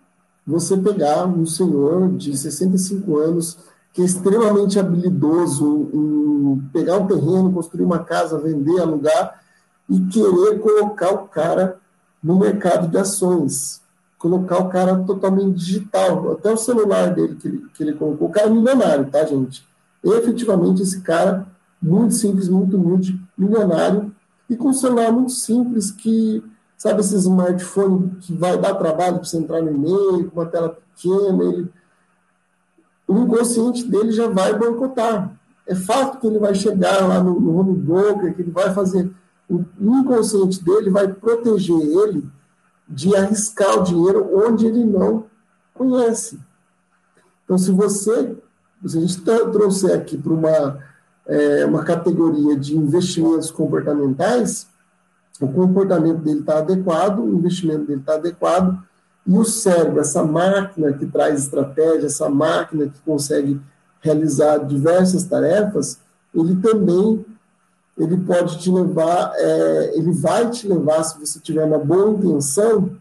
você 0.46 0.78
pegar 0.78 1.26
um 1.26 1.46
senhor 1.46 2.12
de 2.16 2.38
65 2.38 3.18
anos 3.18 3.58
que 3.94 4.02
é 4.02 4.06
extremamente 4.06 4.80
habilidoso 4.80 5.90
em 5.94 6.70
pegar 6.74 6.98
um 6.98 7.08
terreno, 7.08 7.54
construir 7.54 7.84
uma 7.84 8.00
casa, 8.00 8.40
vender, 8.40 8.82
alugar 8.82 9.40
e 9.88 10.00
querer 10.08 10.60
colocar 10.60 11.12
o 11.12 11.28
cara 11.28 11.78
no 12.24 12.40
mercado 12.40 12.88
de 12.88 12.98
ações, 12.98 13.82
colocar 14.18 14.60
o 14.60 14.70
cara 14.70 14.96
totalmente 15.04 15.58
digital, 15.58 16.32
até 16.32 16.52
o 16.52 16.58
celular 16.58 17.14
dele 17.14 17.36
que 17.36 17.48
ele, 17.48 17.66
que 17.74 17.84
ele 17.84 17.94
colocou, 17.94 18.30
o 18.30 18.32
cara 18.32 18.48
é 18.48 18.50
milionário, 18.50 19.06
tá, 19.12 19.26
gente? 19.26 19.68
E, 20.04 20.10
efetivamente, 20.10 20.82
esse 20.82 21.02
cara, 21.02 21.46
muito 21.82 22.14
simples, 22.14 22.50
muito 22.50 22.78
humilde, 22.78 23.20
milionário, 23.38 24.14
e 24.50 24.56
com 24.56 24.70
um 24.70 24.74
celular 24.74 25.12
muito 25.12 25.34
simples 25.34 25.92
que 25.92 26.44
Sabe 26.78 27.02
esse 27.02 27.16
smartphone 27.16 28.18
que 28.22 28.34
vai 28.34 28.58
dar 28.58 28.76
trabalho 28.76 29.16
para 29.16 29.24
você 29.24 29.38
entrar 29.38 29.62
no 29.62 29.72
e-mail, 29.72 30.30
com 30.30 30.40
uma 30.40 30.46
tela 30.46 30.70
pequena, 30.70 31.44
ele, 31.44 31.70
o 33.08 33.18
inconsciente 33.20 33.86
dele 33.86 34.12
já 34.12 34.28
vai 34.28 34.58
boicotar. 34.58 35.34
É 35.66 35.76
fato 35.76 36.20
que 36.20 36.28
ele 36.28 36.40
vai 36.40 36.54
chegar 36.54 37.08
lá 37.08 37.24
no, 37.24 37.40
no 37.40 37.58
home 37.58 37.78
broker, 37.78 38.34
que 38.36 38.42
ele 38.42 38.52
vai 38.52 38.74
fazer. 38.74 39.10
O 39.50 39.64
inconsciente 39.80 40.64
dele 40.64 40.90
vai 40.90 41.08
proteger 41.08 41.80
ele 41.80 42.28
de 42.88 43.16
arriscar 43.16 43.80
o 43.80 43.84
dinheiro 43.84 44.30
onde 44.46 44.66
ele 44.66 44.84
não 44.84 45.26
conhece. 45.74 46.40
Então, 47.44 47.58
se 47.58 47.72
você, 47.72 48.36
se 48.86 48.98
a 48.98 49.02
gente 49.02 49.22
trouxer 49.22 49.96
aqui 49.96 50.18
para 50.18 50.34
uma, 50.34 50.80
é, 51.28 51.66
uma 51.66 51.84
categoria 51.84 52.58
de 52.58 52.76
investimentos 52.76 53.52
comportamentais, 53.52 54.68
o 55.40 55.48
comportamento 55.48 56.20
dele 56.20 56.40
está 56.40 56.60
adequado, 56.60 57.20
o 57.20 57.36
investimento 57.36 57.86
dele 57.86 58.00
está 58.00 58.16
adequado, 58.16 58.82
e 59.26 59.38
o 59.38 59.46
cérebro, 59.46 60.00
essa 60.00 60.24
máquina 60.24 60.94
que 60.94 61.06
traz 61.06 61.44
estratégia, 61.44 62.08
essa 62.08 62.30
máquina 62.30 62.88
que 62.88 63.00
consegue 63.02 63.60
realizar 64.02 64.58
diversas 64.60 65.24
tarefas, 65.24 66.00
ele 66.34 66.56
também 66.58 67.26
ele 67.98 68.18
pode 68.18 68.60
te 68.60 68.72
levar, 68.72 69.32
é, 69.36 69.98
ele 69.98 70.12
vai 70.12 70.50
te 70.50 70.68
levar, 70.68 71.04
se 71.04 71.20
você 71.20 71.40
tiver 71.40 71.64
uma 71.64 71.78
boa 71.78 72.10
intenção, 72.10 72.92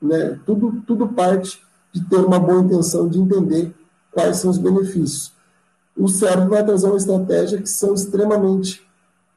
né, 0.00 0.38
tudo, 0.46 0.80
tudo 0.86 1.08
parte 1.08 1.60
de 1.92 2.04
ter 2.04 2.16
uma 2.16 2.38
boa 2.38 2.60
intenção 2.60 3.08
de 3.08 3.18
entender 3.18 3.74
quais 4.12 4.36
são 4.36 4.50
os 4.50 4.58
benefícios. 4.58 5.32
O 5.96 6.08
cérebro 6.08 6.50
vai 6.50 6.64
trazer 6.64 6.86
uma 6.86 6.96
estratégia 6.96 7.60
que 7.60 7.68
são 7.68 7.94
extremamente 7.94 8.86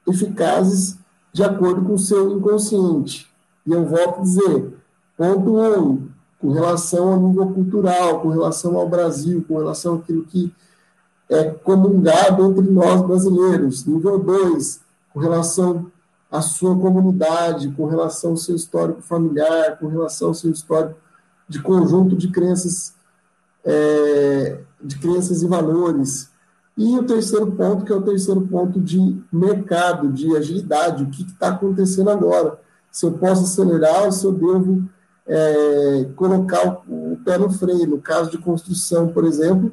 eficazes 0.07 0.97
de 1.35 1.43
acordo 1.43 1.81
com 1.81 1.95
o 1.95 1.99
seu 1.99 2.31
inconsciente. 2.31 3.29
E 3.67 3.71
eu 3.73 3.85
volto 3.85 4.19
a 4.19 4.23
dizer, 4.23 4.73
ponto 5.17 5.57
um, 5.57 6.07
com 6.39 6.53
relação 6.53 7.11
ao 7.11 7.19
nível 7.19 7.47
cultural, 7.49 8.21
com 8.21 8.29
relação 8.29 8.77
ao 8.77 8.87
Brasil, 8.87 9.43
com 9.45 9.57
relação 9.57 9.95
àquilo 9.95 10.23
que 10.23 10.53
é 11.29 11.49
comungado 11.49 12.41
entre 12.45 12.71
nós 12.71 13.01
brasileiros. 13.01 13.85
Nível 13.85 14.17
dois, 14.17 14.79
com 15.13 15.19
relação 15.19 15.91
à 16.31 16.41
sua 16.41 16.73
comunidade, 16.73 17.69
com 17.71 17.85
relação 17.85 18.29
ao 18.29 18.37
seu 18.37 18.55
histórico 18.55 19.01
familiar, 19.01 19.77
com 19.77 19.87
relação 19.87 20.29
ao 20.29 20.33
seu 20.33 20.51
histórico 20.51 20.95
de 21.49 21.61
conjunto 21.61 22.15
de 22.15 22.29
crenças, 22.29 22.93
é, 23.65 24.61
de 24.81 24.97
crenças 24.99 25.43
e 25.43 25.47
valores. 25.47 26.29
E 26.77 26.97
o 26.97 27.03
terceiro 27.03 27.51
ponto, 27.51 27.83
que 27.83 27.91
é 27.91 27.95
o 27.95 28.01
terceiro 28.01 28.39
ponto 28.39 28.79
de 28.79 29.14
mercado, 29.31 30.11
de 30.11 30.35
agilidade, 30.35 31.03
o 31.03 31.09
que 31.09 31.23
está 31.23 31.49
acontecendo 31.49 32.09
agora. 32.09 32.59
Se 32.91 33.05
eu 33.05 33.13
posso 33.13 33.43
acelerar 33.43 34.05
ou 34.05 34.11
se 34.11 34.25
eu 34.25 34.31
devo 34.31 34.87
é, 35.27 36.09
colocar 36.15 36.81
o, 36.87 37.13
o, 37.13 37.17
pé 37.23 37.37
no 37.37 37.49
freio. 37.49 37.87
No 37.87 38.01
caso 38.01 38.29
de 38.29 38.37
construção, 38.37 39.07
por 39.07 39.25
exemplo, 39.25 39.71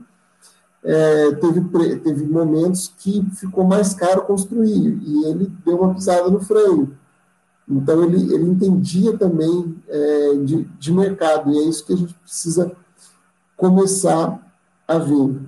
é, 0.82 1.32
teve, 1.32 1.60
teve 1.98 2.26
momentos 2.26 2.92
que 2.98 3.24
ficou 3.36 3.64
mais 3.64 3.94
caro 3.94 4.22
construir 4.22 4.98
e 5.02 5.24
ele 5.26 5.52
deu 5.64 5.80
uma 5.80 5.94
pisada 5.94 6.28
no 6.30 6.40
freio. 6.40 6.96
Então, 7.68 8.02
ele, 8.02 8.34
ele 8.34 8.44
entendia 8.44 9.16
também 9.16 9.76
é, 9.88 10.34
de, 10.44 10.64
de 10.64 10.92
mercado, 10.92 11.50
e 11.50 11.58
é 11.58 11.62
isso 11.62 11.86
que 11.86 11.92
a 11.92 11.96
gente 11.96 12.14
precisa 12.14 12.72
começar 13.56 14.40
a 14.86 14.98
ver. 14.98 15.40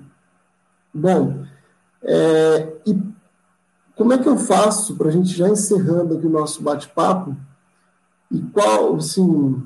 Bom, 0.94 1.44
é, 2.02 2.72
e 2.86 2.96
como 3.96 4.12
é 4.12 4.18
que 4.18 4.28
eu 4.28 4.36
faço 4.36 4.96
para 4.96 5.08
a 5.08 5.12
gente 5.12 5.28
já 5.28 5.48
encerrando 5.48 6.16
aqui 6.16 6.26
o 6.26 6.30
nosso 6.30 6.62
bate-papo? 6.62 7.36
E 8.30 8.40
qual, 8.40 8.96
assim, 8.96 9.62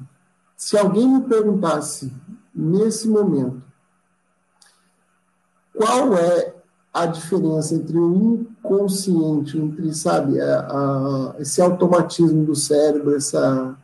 se 0.56 0.76
alguém 0.76 1.08
me 1.08 1.22
perguntasse 1.22 2.12
nesse 2.54 3.08
momento 3.08 3.62
qual 5.74 6.14
é 6.14 6.54
a 6.92 7.06
diferença 7.06 7.74
entre 7.74 7.96
o 7.96 8.44
inconsciente, 8.60 9.56
entre, 9.56 9.94
sabe, 9.94 10.40
a, 10.40 10.60
a, 10.60 11.34
esse 11.38 11.62
automatismo 11.62 12.44
do 12.44 12.56
cérebro, 12.56 13.14
essa, 13.14 13.76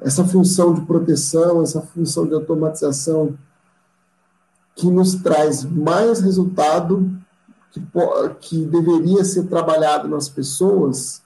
essa 0.00 0.24
função 0.24 0.72
de 0.72 0.80
proteção, 0.80 1.62
essa 1.62 1.82
função 1.82 2.26
de 2.26 2.34
automatização 2.34 3.36
que 4.74 4.90
nos 4.90 5.14
traz 5.16 5.62
mais 5.62 6.20
resultado 6.20 7.10
que, 7.72 7.82
que 8.40 8.64
deveria 8.66 9.24
ser 9.24 9.46
trabalhado 9.46 10.06
nas 10.06 10.28
pessoas, 10.28 11.22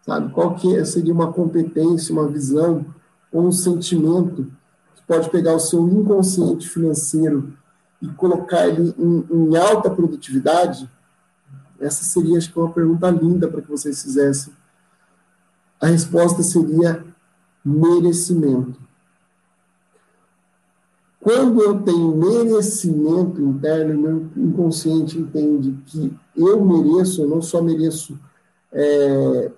sabe? 0.00 0.32
Qual 0.32 0.54
que 0.54 0.74
é, 0.74 0.84
seria 0.84 1.12
uma 1.12 1.32
competência, 1.32 2.14
uma 2.14 2.26
visão 2.26 2.86
ou 3.30 3.46
um 3.46 3.52
sentimento 3.52 4.50
que 4.94 5.02
pode 5.06 5.28
pegar 5.30 5.54
o 5.54 5.60
seu 5.60 5.86
inconsciente 5.86 6.66
financeiro 6.66 7.52
e 8.00 8.08
colocar 8.08 8.66
ele 8.66 8.94
em, 8.98 9.26
em 9.30 9.56
alta 9.56 9.90
produtividade? 9.90 10.90
Essa 11.78 12.04
seria, 12.04 12.38
acho 12.38 12.50
que, 12.50 12.58
uma 12.58 12.72
pergunta 12.72 13.10
linda 13.10 13.46
para 13.46 13.60
que 13.60 13.70
vocês 13.70 14.02
fizessem. 14.02 14.52
A 15.78 15.88
resposta 15.88 16.42
seria 16.42 17.04
merecimento. 17.62 18.80
Quando 21.26 21.60
eu 21.60 21.82
tenho 21.82 22.14
merecimento 22.14 23.42
interno, 23.42 24.00
meu 24.00 24.30
inconsciente 24.36 25.18
entende 25.18 25.76
que 25.86 26.16
eu 26.36 26.64
mereço, 26.64 27.22
eu 27.22 27.28
não 27.28 27.42
só 27.42 27.60
mereço 27.60 28.16
é, 28.72 29.50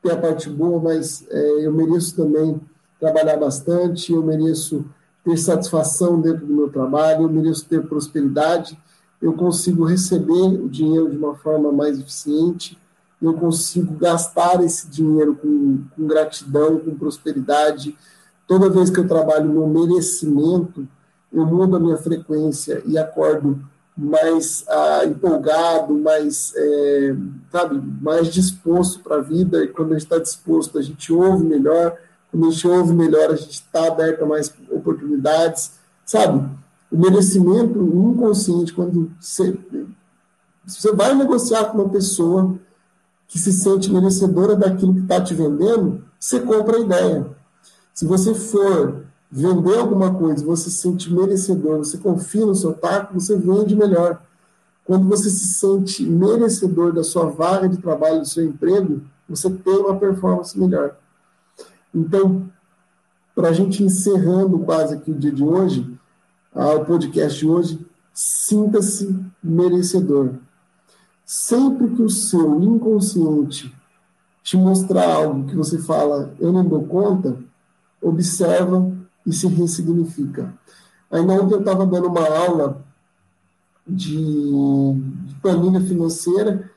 ter 0.00 0.12
a 0.12 0.16
parte 0.18 0.48
boa, 0.48 0.80
mas 0.80 1.26
é, 1.28 1.66
eu 1.66 1.72
mereço 1.72 2.14
também 2.14 2.60
trabalhar 3.00 3.38
bastante, 3.38 4.12
eu 4.12 4.22
mereço 4.22 4.84
ter 5.24 5.36
satisfação 5.36 6.20
dentro 6.20 6.46
do 6.46 6.54
meu 6.54 6.68
trabalho, 6.68 7.24
eu 7.24 7.28
mereço 7.28 7.66
ter 7.66 7.84
prosperidade, 7.84 8.78
eu 9.20 9.32
consigo 9.32 9.84
receber 9.84 10.30
o 10.62 10.68
dinheiro 10.68 11.10
de 11.10 11.16
uma 11.16 11.34
forma 11.34 11.72
mais 11.72 11.98
eficiente, 11.98 12.78
eu 13.20 13.34
consigo 13.34 13.94
gastar 13.94 14.62
esse 14.62 14.88
dinheiro 14.88 15.34
com, 15.34 15.82
com 15.90 16.06
gratidão, 16.06 16.78
com 16.78 16.94
prosperidade. 16.94 17.98
Toda 18.46 18.70
vez 18.70 18.90
que 18.90 19.00
eu 19.00 19.08
trabalho 19.08 19.52
no 19.52 19.66
merecimento, 19.66 20.86
eu 21.32 21.44
mudo 21.46 21.76
a 21.76 21.80
minha 21.80 21.96
frequência 21.96 22.82
e 22.86 22.96
acordo 22.96 23.60
mais 23.96 24.64
ah, 24.68 25.04
empolgado, 25.06 25.94
mais, 25.94 26.52
é, 26.54 27.16
sabe, 27.50 27.82
mais 28.02 28.28
disposto 28.28 29.00
para 29.00 29.16
a 29.16 29.20
vida. 29.22 29.64
E 29.64 29.68
quando 29.68 29.92
a 29.92 29.98
gente 29.98 30.04
está 30.04 30.18
disposto, 30.18 30.78
a 30.78 30.82
gente 30.82 31.12
ouve 31.12 31.44
melhor. 31.44 31.96
Quando 32.30 32.46
a 32.46 32.50
gente 32.50 32.68
ouve 32.68 32.92
melhor, 32.92 33.30
a 33.30 33.36
gente 33.36 33.52
está 33.52 33.86
aberto 33.86 34.22
a 34.22 34.26
mais 34.26 34.52
oportunidades, 34.70 35.72
sabe? 36.04 36.46
O 36.92 36.98
merecimento 36.98 37.80
inconsciente, 37.80 38.72
quando 38.72 39.10
você, 39.18 39.58
você 40.66 40.92
vai 40.92 41.14
negociar 41.14 41.64
com 41.66 41.78
uma 41.78 41.88
pessoa 41.88 42.58
que 43.26 43.38
se 43.38 43.52
sente 43.52 43.90
merecedora 43.90 44.54
daquilo 44.54 44.94
que 44.94 45.00
está 45.00 45.20
te 45.20 45.34
vendendo, 45.34 46.04
você 46.20 46.38
compra 46.40 46.76
a 46.76 46.80
ideia. 46.80 47.26
Se 47.94 48.04
você 48.04 48.34
for 48.34 49.06
vender 49.30 49.78
alguma 49.78 50.14
coisa, 50.14 50.44
você 50.44 50.70
se 50.70 50.78
sente 50.78 51.12
merecedor, 51.12 51.78
você 51.78 51.98
confia 51.98 52.46
no 52.46 52.54
seu 52.54 52.72
taco, 52.72 53.14
você 53.14 53.36
vende 53.36 53.74
melhor. 53.74 54.22
Quando 54.84 55.08
você 55.08 55.28
se 55.28 55.54
sente 55.54 56.04
merecedor 56.04 56.92
da 56.92 57.02
sua 57.02 57.26
vaga 57.26 57.68
de 57.68 57.78
trabalho, 57.78 58.20
do 58.20 58.26
seu 58.26 58.44
emprego, 58.44 59.02
você 59.28 59.50
tem 59.50 59.76
uma 59.76 59.96
performance 59.96 60.58
melhor. 60.58 60.96
Então, 61.92 62.48
para 63.34 63.48
a 63.48 63.52
gente 63.52 63.82
encerrando 63.82 64.60
quase 64.60 64.94
aqui 64.94 65.10
o 65.10 65.18
dia 65.18 65.32
de 65.32 65.42
hoje, 65.42 65.98
o 66.54 66.84
podcast 66.84 67.38
de 67.38 67.46
hoje, 67.46 67.86
sinta-se 68.14 69.14
merecedor. 69.42 70.34
Sempre 71.24 71.88
que 71.90 72.02
o 72.02 72.08
seu 72.08 72.62
inconsciente 72.62 73.74
te 74.42 74.56
mostrar 74.56 75.12
algo 75.12 75.48
que 75.48 75.56
você 75.56 75.78
fala, 75.78 76.32
eu 76.38 76.52
não 76.52 76.64
dou 76.64 76.84
conta, 76.84 77.36
observa 78.00 78.95
se 79.32 79.46
ressignifica. 79.46 80.52
Ainda 81.10 81.34
ontem 81.34 81.54
eu 81.54 81.60
estava 81.60 81.86
dando 81.86 82.08
uma 82.08 82.28
aula 82.28 82.84
de, 83.86 84.16
de 84.16 85.34
planilha 85.40 85.80
financeira 85.80 86.70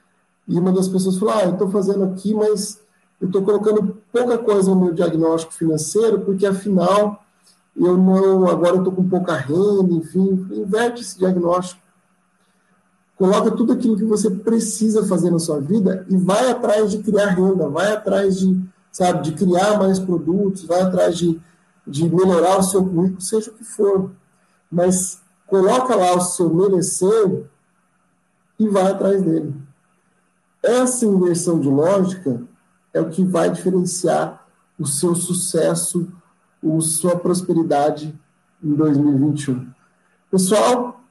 e 0.47 0.57
uma 0.57 0.71
das 0.71 0.87
pessoas 0.87 1.17
falou: 1.17 1.33
Ah, 1.33 1.43
eu 1.43 1.53
estou 1.53 1.69
fazendo 1.69 2.03
aqui, 2.03 2.33
mas 2.33 2.79
eu 3.19 3.27
estou 3.27 3.41
colocando 3.41 3.97
pouca 4.11 4.37
coisa 4.37 4.69
no 4.69 4.81
meu 4.85 4.93
diagnóstico 4.93 5.53
financeiro, 5.53 6.21
porque 6.21 6.45
afinal 6.45 7.23
eu 7.75 7.97
não, 7.97 8.47
agora 8.47 8.75
eu 8.75 8.79
estou 8.79 8.93
com 8.93 9.07
pouca 9.07 9.35
renda, 9.35 9.93
enfim, 9.93 10.47
inverte 10.51 11.01
esse 11.01 11.17
diagnóstico. 11.17 11.81
Coloca 13.15 13.51
tudo 13.51 13.73
aquilo 13.73 13.97
que 13.97 14.05
você 14.05 14.29
precisa 14.31 15.05
fazer 15.05 15.29
na 15.29 15.39
sua 15.39 15.59
vida 15.59 16.05
e 16.09 16.15
vai 16.15 16.49
atrás 16.49 16.91
de 16.91 16.99
criar 16.99 17.27
renda, 17.27 17.67
vai 17.67 17.91
atrás 17.91 18.39
de, 18.39 18.61
sabe, 18.91 19.23
de 19.23 19.31
criar 19.33 19.77
mais 19.77 19.99
produtos, 19.99 20.63
vai 20.63 20.81
atrás 20.81 21.17
de, 21.17 21.39
de 21.89 22.07
melhorar 22.07 22.59
o 22.59 22.63
seu 22.63 22.85
currículo, 22.85 23.19
seja 23.19 23.49
o 23.49 23.53
que 23.53 23.63
for. 23.63 24.11
Mas 24.71 25.19
coloca 25.47 25.95
lá 25.95 26.15
o 26.15 26.21
seu 26.21 26.53
merecer 26.53 27.45
e 28.59 28.67
vai 28.67 28.91
atrás 28.91 29.21
dele. 29.21 29.55
Essa 30.61 31.05
inversão 31.05 31.59
de 31.59 31.67
lógica 31.67 32.41
é 32.93 33.01
o 33.01 33.09
que 33.09 33.23
vai 33.23 33.49
diferenciar 33.49 34.45
o 34.77 34.85
seu 34.85 35.15
sucesso, 35.15 36.07
a 36.63 36.81
sua 36.81 37.17
prosperidade 37.17 38.17
em 38.63 38.73
2021. 38.73 39.71
Pessoal, 40.29 41.01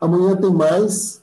amanhã 0.00 0.36
tem 0.36 0.52
mais. 0.52 1.22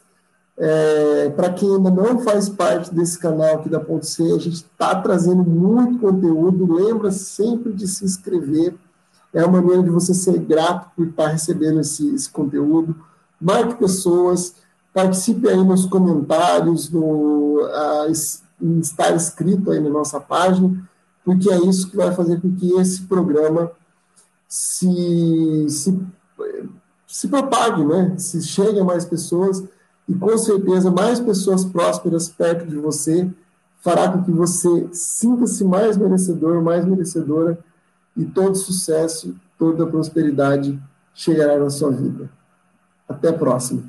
É, 0.63 1.29
Para 1.31 1.51
quem 1.51 1.75
ainda 1.75 1.89
não 1.89 2.19
faz 2.19 2.47
parte 2.47 2.93
desse 2.93 3.17
canal 3.17 3.55
aqui 3.55 3.67
da 3.67 3.79
Ponto 3.79 4.05
C, 4.05 4.21
a 4.21 4.37
gente 4.37 4.57
está 4.57 4.93
trazendo 5.01 5.43
muito 5.43 5.97
conteúdo. 5.97 6.71
Lembra 6.71 7.09
sempre 7.09 7.73
de 7.73 7.87
se 7.87 8.05
inscrever. 8.05 8.75
É 9.33 9.43
uma 9.43 9.59
maneira 9.59 9.81
de 9.81 9.89
você 9.89 10.13
ser 10.13 10.37
grato 10.37 10.91
por 10.95 11.07
estar 11.07 11.29
recebendo 11.29 11.79
esse, 11.79 12.13
esse 12.13 12.29
conteúdo. 12.29 12.95
Marque 13.41 13.73
pessoas, 13.73 14.53
participe 14.93 15.49
aí 15.49 15.63
nos 15.63 15.87
comentários, 15.87 16.91
no, 16.91 17.59
a, 17.65 18.07
estar 18.79 19.15
inscrito 19.15 19.71
aí 19.71 19.79
na 19.79 19.89
nossa 19.89 20.19
página, 20.19 20.87
porque 21.25 21.49
é 21.49 21.57
isso 21.65 21.89
que 21.89 21.97
vai 21.97 22.13
fazer 22.13 22.39
com 22.39 22.53
que 22.55 22.71
esse 22.73 23.01
programa 23.03 23.71
se, 24.47 25.65
se, 25.69 25.99
se 27.07 27.27
propague, 27.29 27.83
né? 27.83 28.13
se 28.19 28.43
chegue 28.43 28.79
a 28.79 28.83
mais 28.83 29.05
pessoas 29.05 29.63
e 30.07 30.13
com 30.13 30.37
certeza 30.37 30.91
mais 30.91 31.19
pessoas 31.19 31.63
prósperas 31.63 32.29
perto 32.29 32.67
de 32.67 32.75
você 32.75 33.29
fará 33.81 34.11
com 34.11 34.23
que 34.23 34.31
você 34.31 34.89
sinta-se 34.91 35.63
mais 35.63 35.97
merecedor, 35.97 36.61
mais 36.61 36.85
merecedora 36.85 37.57
e 38.15 38.25
todo 38.25 38.55
sucesso, 38.55 39.35
toda 39.57 39.87
prosperidade 39.87 40.79
chegará 41.13 41.57
na 41.57 41.69
sua 41.69 41.91
vida. 41.91 42.29
Até 43.07 43.29
a 43.29 43.33
próxima. 43.33 43.83